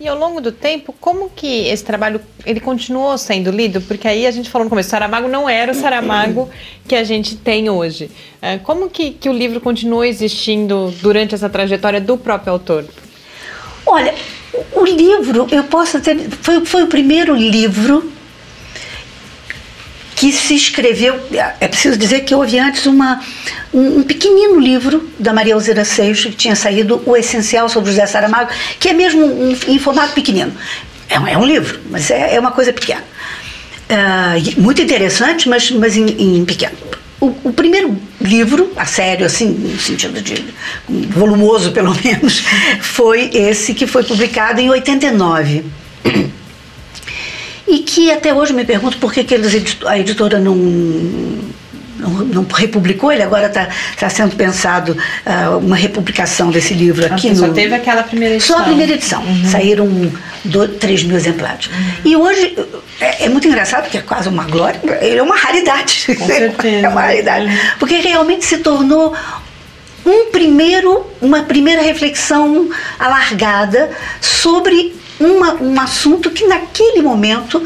[0.00, 3.82] E ao longo do tempo, como que esse trabalho ele continuou sendo lido?
[3.82, 6.48] Porque aí a gente falou no começo, Saramago não era o Saramago
[6.88, 8.10] que a gente tem hoje.
[8.40, 12.86] Ah, como que, que o livro continuou existindo durante essa trajetória do próprio autor?
[13.84, 14.14] Olha,
[14.72, 16.16] o livro, eu posso ter.
[16.30, 18.10] Foi, foi o primeiro livro
[20.20, 21.18] que se escreveu.
[21.58, 23.22] É preciso dizer que houve antes uma,
[23.72, 28.04] um, um pequenino livro da Maria Alzira Seixas, que tinha saído O Essencial sobre José
[28.04, 30.52] Saramago, que é mesmo um, em formato pequenino.
[31.08, 33.02] É um, é um livro, mas é, é uma coisa pequena.
[33.88, 36.76] Uh, muito interessante, mas, mas em, em pequeno.
[37.18, 40.44] O, o, primeiro livro, a sério, assim, no sentido de
[40.86, 42.44] volumoso pelo menos,
[42.82, 45.64] foi esse que foi publicado em 89.
[47.70, 50.56] E que até hoje me pergunto por que, que eles, a editora não,
[52.00, 57.28] não, não republicou, ele agora está tá sendo pensado uh, uma republicação desse livro aqui.
[57.28, 58.56] Ah, no, só teve aquela primeira edição.
[58.56, 59.22] Só a primeira edição.
[59.22, 59.44] Uhum.
[59.48, 60.12] Saíram
[60.44, 61.66] do, 3 mil exemplares.
[61.66, 61.92] Uhum.
[62.04, 62.56] E hoje
[63.00, 66.06] é, é, muito engraçado, porque é quase uma glória, ele é uma raridade.
[66.18, 66.86] Com certeza.
[66.86, 67.46] é uma raridade.
[67.46, 67.58] Uhum.
[67.78, 69.14] Porque realmente se tornou
[70.04, 77.62] um primeiro, uma primeira reflexão alargada sobre uma, um assunto que naquele momento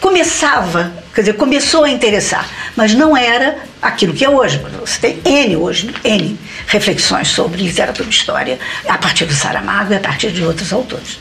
[0.00, 4.60] começava, quer dizer, começou a interessar, mas não era aquilo que é hoje.
[4.80, 8.58] Você tem N hoje, N reflexões sobre literatura e história,
[8.88, 11.18] a partir do Saramago e a partir de outros autores.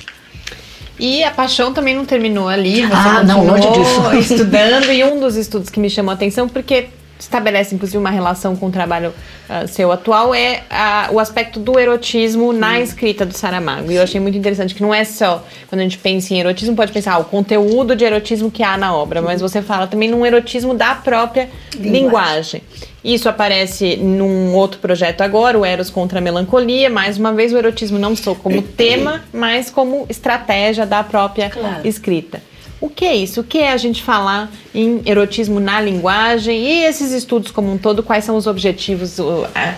[1.00, 4.34] E a paixão também não terminou ali, você ah, não, longe disso.
[4.34, 6.88] estudando, e um dos estudos que me chamou a atenção, porque
[7.20, 9.14] estabelece inclusive uma relação com o trabalho
[9.50, 10.64] uh, seu atual é
[11.12, 12.76] o aspecto do erotismo na hum.
[12.78, 13.92] escrita do Saramago.
[13.92, 16.76] E eu achei muito interessante que não é só quando a gente pensa em erotismo,
[16.76, 20.10] pode pensar ah, o conteúdo de erotismo que há na obra, mas você fala também
[20.10, 21.92] num erotismo da própria linguagem.
[21.92, 22.62] linguagem.
[23.04, 26.90] Isso aparece num outro projeto agora, o Eros contra a Melancolia.
[26.90, 31.88] Mais uma vez, o erotismo não só como tema, mas como estratégia da própria claro.
[31.88, 32.42] escrita.
[32.80, 33.42] O que é isso?
[33.42, 37.78] O que é a gente falar em erotismo na linguagem e esses estudos como um
[37.78, 39.18] todo, quais são os objetivos,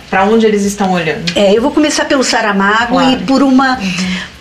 [0.09, 1.31] para onde eles estão olhando?
[1.35, 3.11] É, eu vou começar pelo Saramago claro.
[3.11, 4.39] e por uma uhum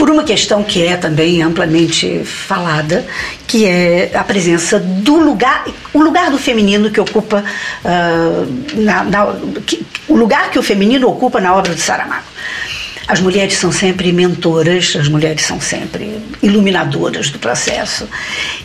[0.00, 3.04] por uma questão que é também amplamente falada,
[3.46, 7.44] que é a presença do lugar, o lugar do feminino que ocupa,
[7.84, 12.24] uh, na, na, que, o lugar que o feminino ocupa na obra de Saramago.
[13.10, 18.08] As mulheres são sempre mentoras, as mulheres são sempre iluminadoras do processo.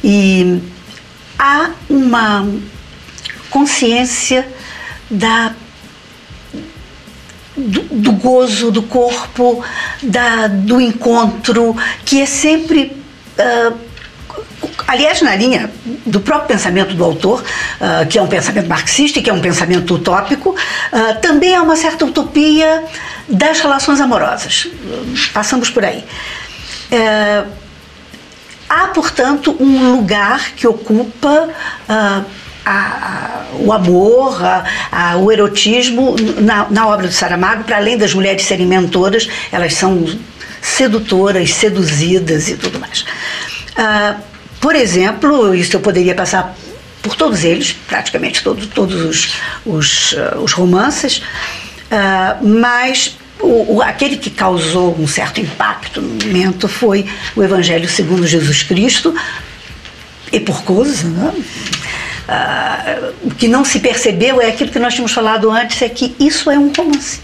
[0.04, 0.62] E
[1.40, 2.48] há uma
[3.50, 4.48] consciência
[5.10, 5.52] da
[7.58, 9.66] do, do, gozo do corpo,
[10.04, 12.96] da, do encontro, que é sempre.
[13.40, 13.95] Uh,
[14.88, 15.72] aliás, na linha
[16.06, 19.42] do próprio pensamento do autor, uh, que é um pensamento marxista e que é um
[19.42, 22.84] pensamento utópico, uh, também há uma certa utopia
[23.28, 24.68] das relações amorosas.
[25.34, 26.04] Passamos por aí.
[26.92, 27.44] É,
[28.70, 31.50] há, portanto, um lugar que ocupa
[31.90, 32.26] uh,
[32.66, 34.40] a, a, o amor,
[34.92, 39.74] a, o erotismo na, na, obra do Saramago, para além das mulheres serem mentoras, elas
[39.74, 40.06] são
[40.62, 43.06] sedutoras, seduzidas e tudo mais.
[43.78, 44.35] Uh,
[44.66, 46.56] por exemplo, isso eu poderia passar
[47.04, 51.22] por todos eles, praticamente todos, todos os, os, uh, os romances,
[51.86, 57.88] Uh, mas o, o, aquele que causou um certo impacto no momento foi o Evangelho
[57.88, 59.14] segundo Jesus Cristo,
[60.32, 61.32] e por coisa, né?
[62.28, 66.16] Uh, o que não se percebeu é aquilo que nós tínhamos falado antes, é que
[66.20, 67.22] isso é um romance.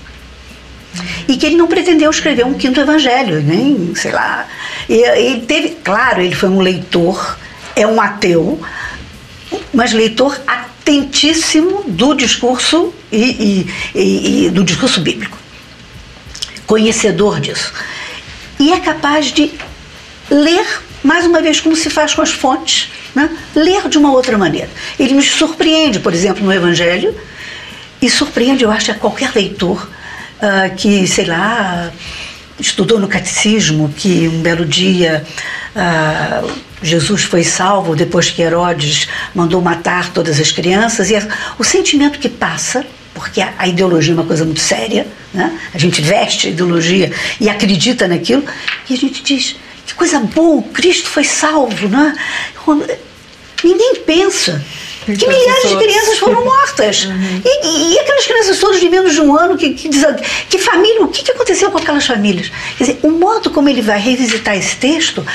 [1.27, 4.47] E que ele não pretendeu escrever um quinto evangelho, nem, sei lá.
[4.89, 7.37] Ele teve, claro, ele foi um leitor,
[7.75, 8.59] é um ateu,
[9.73, 15.37] mas leitor atentíssimo do discurso e, e, e do discurso bíblico,
[16.65, 17.73] conhecedor disso.
[18.59, 19.51] E é capaz de
[20.29, 20.65] ler,
[21.03, 23.29] mais uma vez, como se faz com as fontes, né?
[23.55, 24.69] ler de uma outra maneira.
[24.99, 27.15] Ele nos surpreende, por exemplo, no Evangelho,
[28.01, 29.87] e surpreende, eu acho, a qualquer leitor
[30.41, 31.91] uh, que, sei lá,
[32.59, 35.25] estudou no catecismo, que um belo dia.
[35.75, 41.15] Uh, Jesus foi salvo depois que Herodes mandou matar todas as crianças, e
[41.59, 45.59] o sentimento que passa, porque a, a ideologia é uma coisa muito séria, né?
[45.73, 48.43] a gente veste a ideologia e acredita naquilo,
[48.89, 52.15] e a gente diz que coisa boa, Cristo foi salvo, né?
[53.63, 54.63] Ninguém pensa
[55.05, 57.05] que milhares de crianças foram mortas.
[57.05, 57.41] Uhum.
[57.43, 59.89] E, e, aquelas crianças todas de menos de um ano, que, que,
[60.49, 62.51] que família, o que, que aconteceu com aquelas famílias?
[62.77, 65.25] Quer dizer, o modo como ele vai revisitar esse texto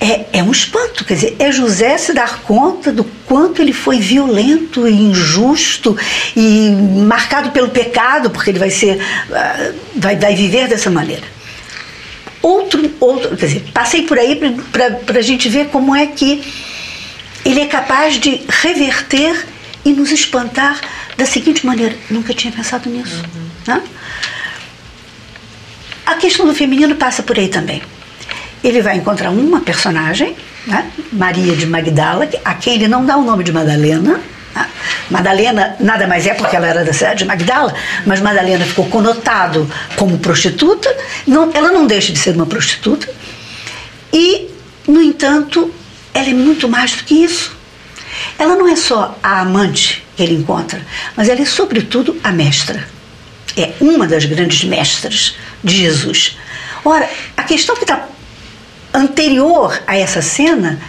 [0.00, 1.04] é, é um espanto.
[1.04, 5.96] Quer dizer, é José se dar conta do quanto ele foi violento e injusto
[6.34, 6.70] e
[7.04, 11.24] marcado pelo pecado, porque ele vai ser, uh, vai, vai viver dessa maneira.
[12.42, 14.40] Outro, outro, quer dizer, passei por aí
[14.72, 16.42] para a gente ver como é que
[17.44, 19.46] ele é capaz de reverter
[19.84, 20.80] e nos espantar
[21.16, 23.22] da seguinte maneira: nunca tinha pensado nisso.
[23.34, 23.74] Uhum.
[23.74, 23.82] Né?
[26.06, 27.82] A questão do feminino passa por aí também.
[28.62, 30.36] Ele vai encontrar uma personagem,
[30.66, 30.90] né?
[31.12, 34.20] Maria de Magdala, a quem ele não dá o nome de Madalena.
[34.54, 34.66] Né?
[35.08, 37.74] Madalena nada mais é porque ela era da cidade de Magdala,
[38.04, 40.94] mas Madalena ficou conotado como prostituta.
[41.26, 43.08] Não, ela não deixa de ser uma prostituta.
[44.12, 44.48] E,
[44.86, 45.72] no entanto,
[46.14, 47.56] ela é muito mais do que isso.
[48.38, 50.84] Ela não é só a amante que ele encontra,
[51.16, 52.86] mas ela é, sobretudo, a mestra.
[53.56, 56.36] É uma das grandes mestras de Jesus.
[56.84, 58.08] Ora, a questão que está
[58.92, 60.80] anterior a essa cena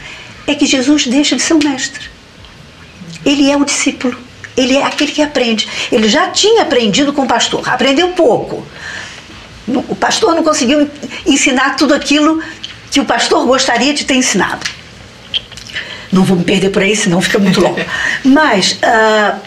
[0.48, 2.10] é que Jesus deixa de ser um mestre.
[3.26, 4.18] Ele é o discípulo.
[4.56, 5.68] Ele é aquele que aprende.
[5.92, 8.66] Ele já tinha aprendido com o pastor, aprendeu pouco.
[9.68, 10.90] O pastor não conseguiu
[11.26, 12.42] ensinar tudo aquilo
[12.90, 14.66] que o pastor gostaria de ter ensinado.
[16.12, 17.80] Não vou me perder por aí, senão fica muito longo.
[18.24, 19.40] Mas, uh,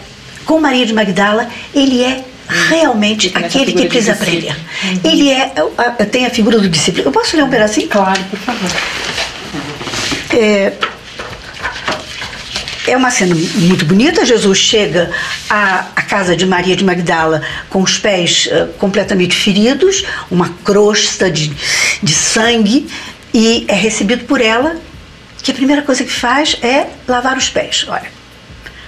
[0.45, 2.23] com Maria de Magdala, ele é
[2.69, 4.55] realmente hum, aquele que precisa aprender.
[4.83, 4.99] Uhum.
[5.03, 7.05] Ele é, uh, tem a figura do discípulo.
[7.05, 7.87] Eu posso ler um pedacinho?
[7.87, 8.69] Claro, por favor.
[10.31, 10.73] É,
[12.87, 14.25] é uma cena muito bonita.
[14.25, 15.11] Jesus chega
[15.49, 21.29] à, à, casa de Maria de Magdala com os pés uh, completamente feridos, uma crosta
[21.29, 21.51] de,
[22.01, 22.87] de sangue,
[23.33, 24.77] e é recebido por ela
[25.45, 27.85] que a primeira coisa que faz é lavar os pés.
[27.87, 28.11] Olha,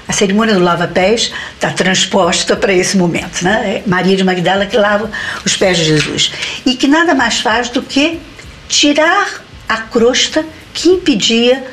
[0.08, 3.84] a cerimônia do lava-pés está transposta para esse momento, né?
[3.86, 5.12] É Maria de Magdala que lava
[5.46, 6.32] os pés de Jesus
[6.66, 8.20] e que nada mais faz do que
[8.68, 10.44] tirar a crosta
[10.74, 11.64] que impedia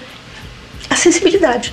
[0.90, 1.72] a sensibilidade.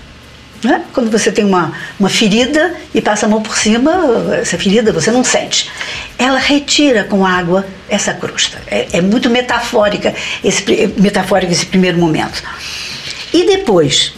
[0.64, 0.84] Né?
[0.94, 5.10] Quando você tem uma, uma ferida e passa a mão por cima, essa ferida você
[5.10, 5.72] não sente.
[6.18, 8.62] Ela retira com água essa crosta.
[8.68, 10.64] É, é muito metafórica esse,
[10.98, 12.44] metafórico esse primeiro momento.
[13.34, 14.14] E depois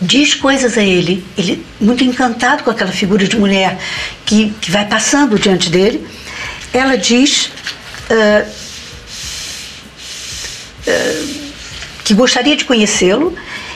[0.00, 3.78] diz coisas a ele, ele muito encantado com aquela figura de mulher
[4.24, 6.06] que, que vai passando diante dele.
[6.72, 7.50] Ela diz
[8.10, 8.50] uh,
[12.04, 13.34] que gostaria de conhecê-lo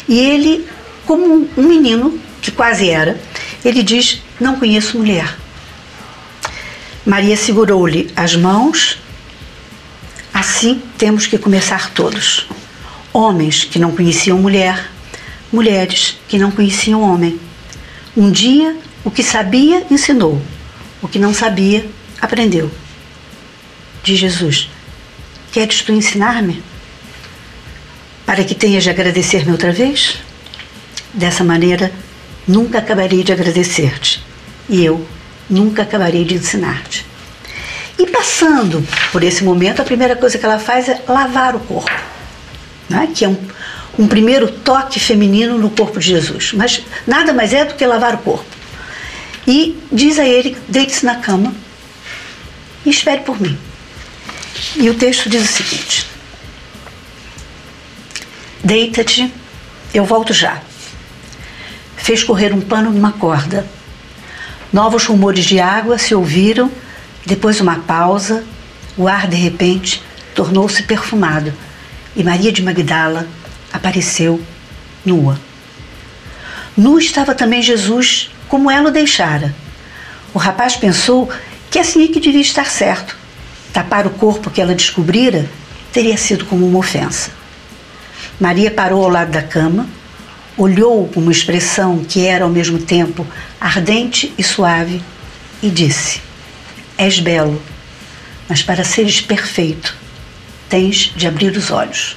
[0.08, 0.66] e ele,
[1.10, 3.20] como um menino que quase era,
[3.64, 5.36] ele diz: Não conheço mulher.
[7.04, 8.96] Maria segurou-lhe as mãos.
[10.32, 12.46] Assim temos que começar todos
[13.12, 14.88] homens que não conheciam mulher,
[15.52, 17.40] mulheres que não conheciam homem.
[18.16, 20.40] Um dia, o que sabia, ensinou,
[21.02, 21.90] o que não sabia,
[22.20, 22.70] aprendeu.
[24.04, 24.70] Diz Jesus:
[25.50, 26.62] Queres tu ensinar-me?
[28.24, 30.29] Para que tenhas de agradecer-me outra vez?
[31.12, 31.92] Dessa maneira,
[32.46, 34.22] nunca acabarei de agradecer-te,
[34.68, 35.06] e eu
[35.48, 37.06] nunca acabarei de ensinar-te.
[37.98, 42.10] E passando por esse momento, a primeira coisa que ela faz é lavar o corpo
[42.90, 43.08] né?
[43.14, 43.38] que é um,
[43.96, 46.52] um primeiro toque feminino no corpo de Jesus.
[46.52, 48.44] Mas nada mais é do que lavar o corpo.
[49.46, 51.54] E diz a ele: deite-se na cama
[52.84, 53.56] e espere por mim.
[54.76, 56.06] E o texto diz o seguinte:
[58.62, 59.32] Deita-te,
[59.94, 60.60] eu volto já.
[62.10, 63.64] Fez correr um pano numa corda.
[64.72, 66.68] Novos rumores de água se ouviram,
[67.24, 68.42] depois uma pausa.
[68.96, 70.02] O ar, de repente,
[70.34, 71.54] tornou-se perfumado
[72.16, 73.28] e Maria de Magdala
[73.72, 74.42] apareceu
[75.06, 75.38] nua.
[76.76, 79.54] Nu estava também Jesus, como ela o deixara.
[80.34, 81.30] O rapaz pensou
[81.70, 83.16] que assim é que devia estar certo.
[83.72, 85.48] Tapar o corpo que ela descobrira
[85.92, 87.30] teria sido como uma ofensa.
[88.40, 89.86] Maria parou ao lado da cama,
[90.62, 93.26] olhou com uma expressão que era ao mesmo tempo
[93.58, 95.02] ardente e suave
[95.62, 96.20] e disse:
[96.98, 97.60] És belo,
[98.46, 99.96] mas para seres perfeito,
[100.68, 102.16] tens de abrir os olhos.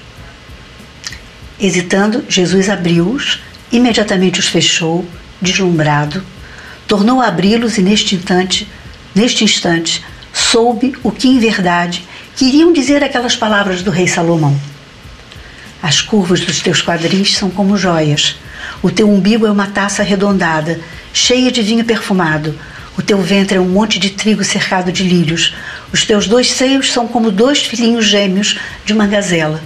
[1.57, 3.39] Hesitando, Jesus abriu-os,
[3.71, 5.07] imediatamente os fechou,
[5.41, 6.21] deslumbrado,
[6.85, 8.67] tornou a abri-los e neste instante,
[9.15, 12.03] neste instante, soube o que em verdade
[12.35, 14.72] queriam dizer aquelas palavras do rei Salomão.
[15.83, 18.37] As curvas dos teus quadris são como joias.
[18.81, 20.79] O teu umbigo é uma taça arredondada,
[21.11, 22.57] cheia de vinho perfumado.
[22.97, 25.53] O teu ventre é um monte de trigo cercado de lírios.
[25.91, 29.61] Os teus dois seios são como dois filhinhos gêmeos de uma gazela.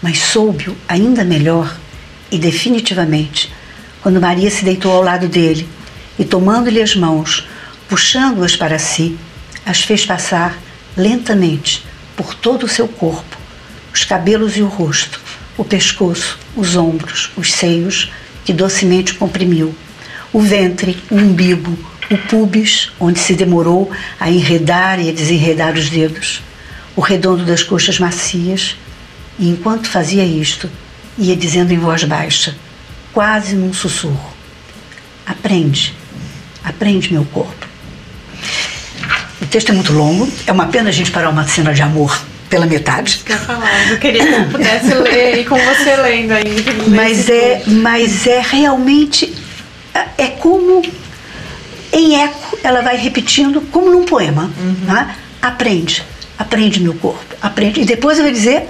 [0.00, 1.76] Mas soube-o ainda melhor
[2.30, 3.52] e definitivamente
[4.02, 5.68] quando Maria se deitou ao lado dele
[6.16, 7.48] e, tomando-lhe as mãos,
[7.88, 9.18] puxando-as para si,
[9.66, 10.56] as fez passar
[10.96, 11.84] lentamente
[12.16, 13.36] por todo o seu corpo,
[13.94, 15.20] os cabelos e o rosto,
[15.56, 18.10] o pescoço, os ombros, os seios,
[18.44, 19.72] que docemente comprimiu,
[20.32, 21.78] o ventre, o umbigo,
[22.10, 26.42] o pubis, onde se demorou a enredar e a desenredar os dedos,
[26.96, 28.76] o redondo das coxas macias,
[29.38, 30.68] e enquanto fazia isto,
[31.16, 32.56] ia dizendo em voz baixa:
[33.12, 34.34] quase num sussurro.
[35.24, 35.94] Aprende,
[36.64, 37.66] aprende meu corpo.
[39.40, 42.33] O texto é muito longo, é uma pena a gente parar uma cena de amor
[42.54, 43.22] pela metade.
[43.26, 46.72] Quer falar, eu queria que eu pudesse ler e com você lendo ainda.
[46.86, 49.34] Mas é, mas é realmente
[50.16, 50.80] é como
[51.92, 54.52] em eco ela vai repetindo como num poema.
[54.56, 54.76] Uhum.
[54.84, 55.16] Né?
[55.42, 56.04] Aprende,
[56.38, 57.80] aprende meu corpo, aprende.
[57.80, 58.68] E depois eu vai dizer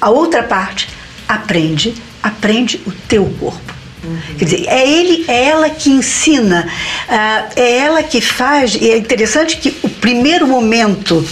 [0.00, 0.88] a outra parte,
[1.28, 3.74] aprende aprende o teu corpo.
[4.02, 4.18] Uhum.
[4.38, 6.66] Quer dizer, é ele, é ela que ensina,
[7.08, 8.74] uh, é ela que faz.
[8.74, 11.24] E é interessante que o primeiro momento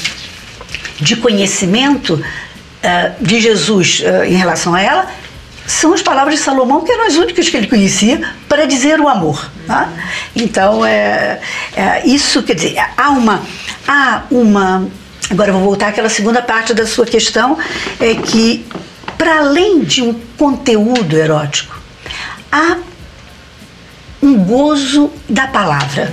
[1.01, 5.11] de conhecimento uh, de Jesus uh, em relação a ela
[5.67, 9.09] são as palavras de Salomão, que eram as únicas que ele conhecia para dizer o
[9.09, 9.51] amor.
[9.67, 9.89] Tá?
[10.35, 11.41] Então, é,
[11.75, 13.43] é, isso quer dizer, há uma,
[13.87, 14.89] há uma.
[15.29, 17.59] Agora, vou voltar àquela segunda parte da sua questão,
[17.99, 18.65] é que
[19.19, 21.77] para além de um conteúdo erótico,
[22.53, 22.77] há
[24.23, 26.13] um gozo da palavra.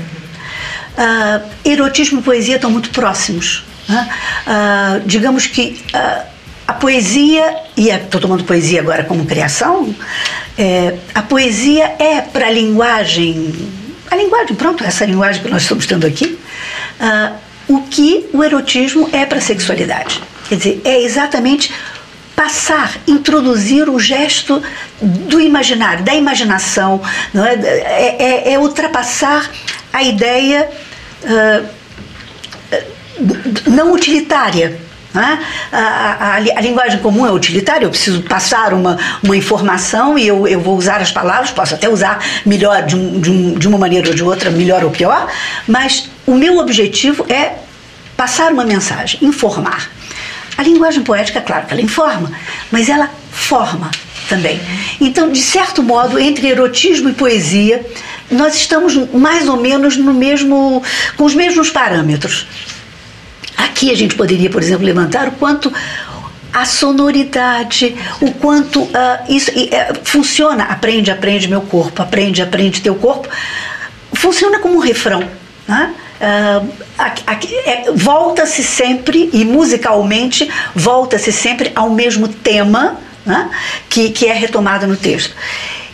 [0.93, 3.63] Uh, erotismo e poesia estão muito próximos.
[3.93, 4.09] Né?
[5.05, 5.83] Digamos que
[6.67, 9.93] a poesia, e estou tomando poesia agora como criação,
[10.57, 13.53] é, a poesia é para a linguagem,
[14.09, 16.39] a linguagem, pronto, essa linguagem que nós estamos tendo aqui,
[17.67, 20.21] o que o erotismo é para a sexualidade.
[20.47, 21.73] Quer dizer, é exatamente
[22.35, 24.61] passar, introduzir o gesto
[25.01, 27.01] do imaginário, da imaginação,
[27.33, 27.53] não é?
[27.53, 29.49] É, é, é ultrapassar
[29.91, 30.69] a ideia
[31.23, 31.67] uh,
[33.67, 34.79] não utilitária.
[35.13, 35.39] Né?
[35.71, 40.47] A, a, a, linguagem comum é utilitária, eu preciso passar uma, uma informação e eu,
[40.47, 43.77] eu vou usar as palavras, posso até usar melhor de, um, de, um, de uma
[43.77, 45.29] maneira ou de outra, melhor ou pior,
[45.67, 47.53] mas o meu objetivo é
[48.17, 49.87] passar uma mensagem, informar.
[50.57, 52.31] A linguagem poética, claro que ela informa,
[52.71, 53.91] mas ela forma
[54.27, 54.59] também.
[54.99, 57.85] Então, de certo modo, entre erotismo e poesia,
[58.31, 60.81] nós estamos mais ou menos no mesmo,
[61.17, 62.47] com os mesmos parâmetros.
[63.57, 65.71] Aqui a gente poderia, por exemplo, levantar o quanto
[66.53, 68.91] a sonoridade, o quanto uh,
[69.27, 70.65] isso uh, funciona.
[70.65, 73.27] Aprende, aprende meu corpo, aprende, aprende teu corpo.
[74.13, 75.27] Funciona como um refrão.
[75.67, 75.93] Né?
[76.21, 76.69] Uh,
[77.65, 83.49] é, volta-se sempre, e musicalmente, volta-se sempre ao mesmo tema né,
[83.89, 85.35] que, que é retomado no texto.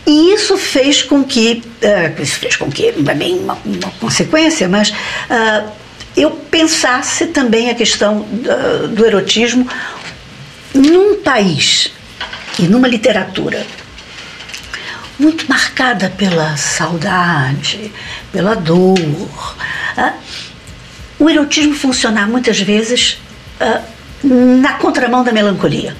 [0.06, 4.68] E isso fez com que, uh, isso fez com que, é bem uma, uma consequência,
[4.68, 5.70] mas uh,
[6.16, 8.26] eu pensasse também a questão
[8.94, 9.68] do, erotismo
[10.74, 11.92] num país
[12.58, 13.66] e numa literatura
[15.18, 17.92] muito marcada pela saudade,
[18.32, 19.56] pela dor.
[19.96, 20.14] Ah,
[21.18, 23.18] o erotismo funcionar muitas vezes
[23.60, 23.82] ah,
[24.24, 25.94] na contramão da melancolia.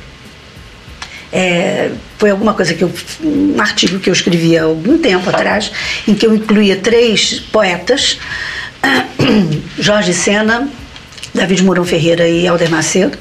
[1.32, 2.92] É, foi alguma coisa que eu.
[3.22, 5.70] um artigo que eu escrevi há algum tempo atrás,
[6.08, 8.18] em que eu incluía três poetas,
[9.78, 10.68] Jorge Sena,
[11.34, 13.16] David Mourão Ferreira e Alder Macedo,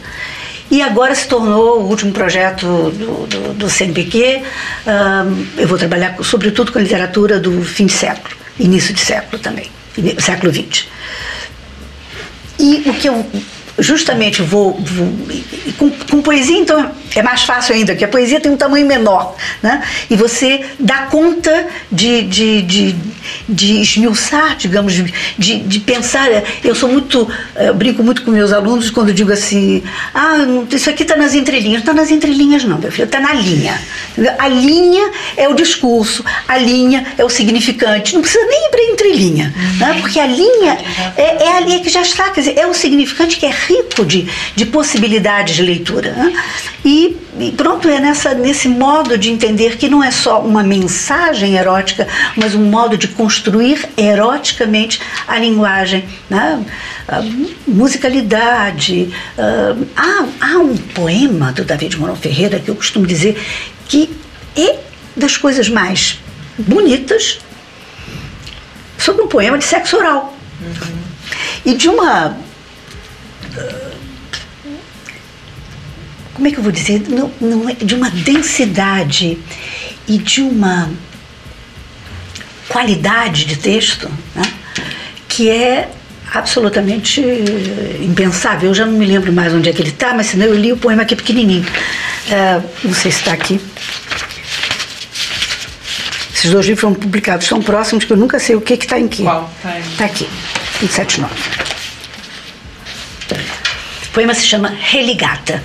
[0.72, 4.43] e agora se tornou o último projeto do, do, do CNPq.
[4.86, 9.41] Um, eu vou trabalhar sobretudo com a literatura do fim de século, início de século
[9.41, 9.70] também,
[10.20, 10.86] século XX.
[12.60, 13.26] E o que eu
[13.80, 15.07] justamente vou, vou
[15.77, 19.36] com, com, poesia então é mais fácil ainda, porque a poesia tem um tamanho menor,
[19.63, 19.82] né?
[20.09, 22.95] E você dá conta de, de, de,
[23.47, 26.27] de esmiuçar, digamos, de, de pensar.
[26.63, 31.03] Eu sou muito, eu brinco muito com meus alunos quando digo assim, ah, isso aqui
[31.03, 31.84] está nas entrelinhas.
[31.84, 33.80] Não está nas entrelinhas não, meu filho, está na linha.
[34.38, 38.13] A linha é o discurso, a linha é o significante.
[38.13, 39.97] Não precisa nem ir para entrelinha, né?
[39.99, 40.77] porque a linha
[41.17, 44.03] é, é a linha que já está, quer dizer, é o significante que é rico
[44.03, 46.11] de, de possibilidades de leitura.
[46.13, 46.43] Né?
[46.84, 51.55] E, e, pronto, é nessa, nesse modo de entender que não é só uma mensagem
[51.55, 56.03] erótica, mas um modo de construir eroticamente a linguagem.
[56.30, 56.65] Né?
[57.07, 57.22] A
[57.67, 59.13] musicalidade.
[59.38, 63.39] Uh, há, há um poema do David Mourão Ferreira que eu costumo dizer
[63.88, 64.09] que
[64.55, 64.80] é
[65.15, 66.20] das coisas mais
[66.57, 67.39] bonitas
[68.97, 70.36] sobre um poema de sexo oral.
[70.61, 70.97] Uhum.
[71.65, 72.38] E de uma
[76.34, 77.04] como é que eu vou dizer?
[77.10, 79.38] Não, não é de uma densidade
[80.08, 80.89] e de uma
[82.70, 84.43] qualidade de texto né?
[85.28, 85.89] que é
[86.34, 87.22] absolutamente
[88.02, 88.70] impensável.
[88.70, 90.72] Eu já não me lembro mais onde é que ele está, mas senão eu li
[90.72, 91.66] o poema aqui pequenininho.
[91.66, 93.60] Uh, não sei se está aqui.
[96.34, 99.10] Esses dois livros foram publicados tão próximos que eu nunca sei o que está em
[99.10, 99.24] que.
[99.24, 99.52] Qual?
[99.58, 100.30] Está tá aqui,
[100.80, 101.68] 179.
[104.20, 105.63] Poema se chama Religata.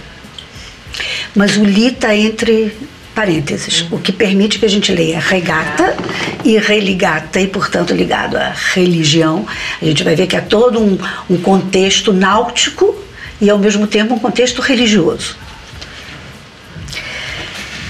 [1.34, 2.72] Mas o li está entre
[3.12, 3.96] parênteses, uhum.
[3.96, 5.96] o que permite que a gente leia regata
[6.44, 9.44] e religata, e portanto ligado à religião.
[9.82, 10.96] A gente vai ver que é todo um,
[11.28, 12.94] um contexto náutico
[13.40, 15.36] e ao mesmo tempo um contexto religioso.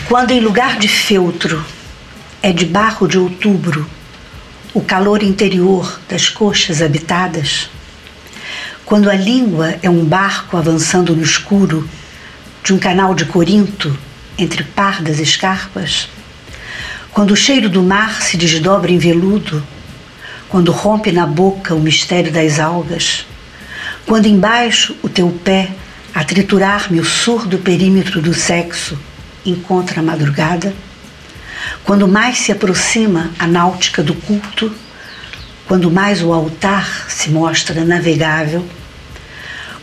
[0.08, 1.62] Quando em lugar de feltro
[2.42, 3.86] é de barro de outubro,
[4.72, 7.68] o calor interior das coxas habitadas,
[8.84, 11.88] quando a língua é um barco avançando no escuro
[12.62, 13.96] de um canal de Corinto
[14.36, 16.08] entre pardas escarpas,
[17.12, 19.62] quando o cheiro do mar se desdobra em veludo,
[20.48, 23.26] quando rompe na boca o mistério das algas,
[24.06, 25.70] quando embaixo o teu pé,
[26.14, 28.98] a triturar-me o surdo perímetro do sexo,
[29.46, 30.74] encontra a madrugada,
[31.84, 34.72] quando mais se aproxima a náutica do culto,
[35.66, 38.64] quando mais o altar se mostra navegável,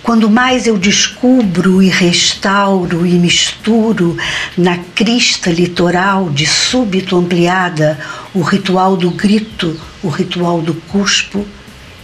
[0.03, 4.17] quando mais eu descubro e restauro e misturo
[4.57, 7.99] na crista litoral de súbito ampliada
[8.33, 11.45] o ritual do grito, o ritual do cuspo,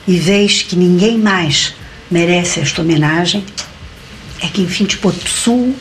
[0.07, 1.73] e vês que ninguém mais
[2.09, 3.43] merece esta homenagem,
[4.41, 5.75] é que enfim te possuo,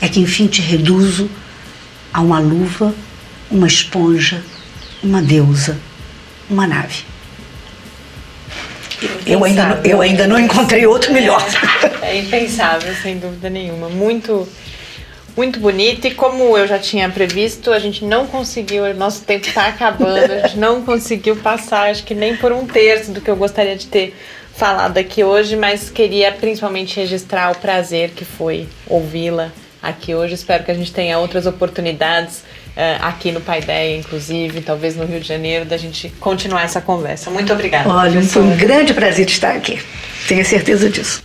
[0.00, 1.30] é que enfim te reduzo
[2.12, 2.94] a uma luva
[3.52, 4.42] uma esponja,
[5.02, 5.78] uma deusa,
[6.48, 7.04] uma nave.
[9.26, 11.42] Eu ainda, eu ainda não encontrei outro melhor.
[12.02, 13.88] É, é impensável, sem dúvida nenhuma.
[13.88, 14.48] Muito,
[15.36, 16.06] muito bonito.
[16.06, 20.46] E como eu já tinha previsto, a gente não conseguiu, nosso tempo está acabando, a
[20.46, 23.86] gente não conseguiu passar, acho que nem por um terço do que eu gostaria de
[23.86, 24.14] ter
[24.54, 29.50] falado aqui hoje, mas queria principalmente registrar o prazer que foi ouvi-la
[29.82, 30.34] aqui hoje.
[30.34, 32.44] Espero que a gente tenha outras oportunidades
[33.00, 37.30] aqui no Paideia, inclusive, talvez no Rio de Janeiro, da gente continuar essa conversa.
[37.30, 37.88] Muito obrigada.
[37.88, 39.80] Olha, foi um grande prazer estar aqui.
[40.26, 41.22] Tenho certeza disso.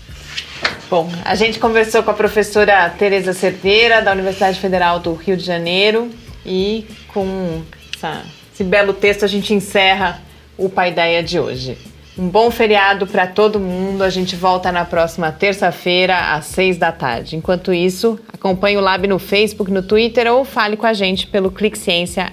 [0.89, 5.43] Bom, a gente conversou com a professora Tereza Cerveira, da Universidade Federal do Rio de
[5.43, 6.09] Janeiro,
[6.45, 7.61] e com
[7.95, 8.23] essa,
[8.53, 10.21] esse belo texto a gente encerra
[10.57, 11.77] o Paideia de hoje.
[12.17, 14.03] Um bom feriado para todo mundo.
[14.03, 17.35] A gente volta na próxima terça-feira, às seis da tarde.
[17.35, 21.51] Enquanto isso, acompanhe o Lab no Facebook, no Twitter ou fale com a gente pelo
[21.51, 22.31] cliqueciência.br.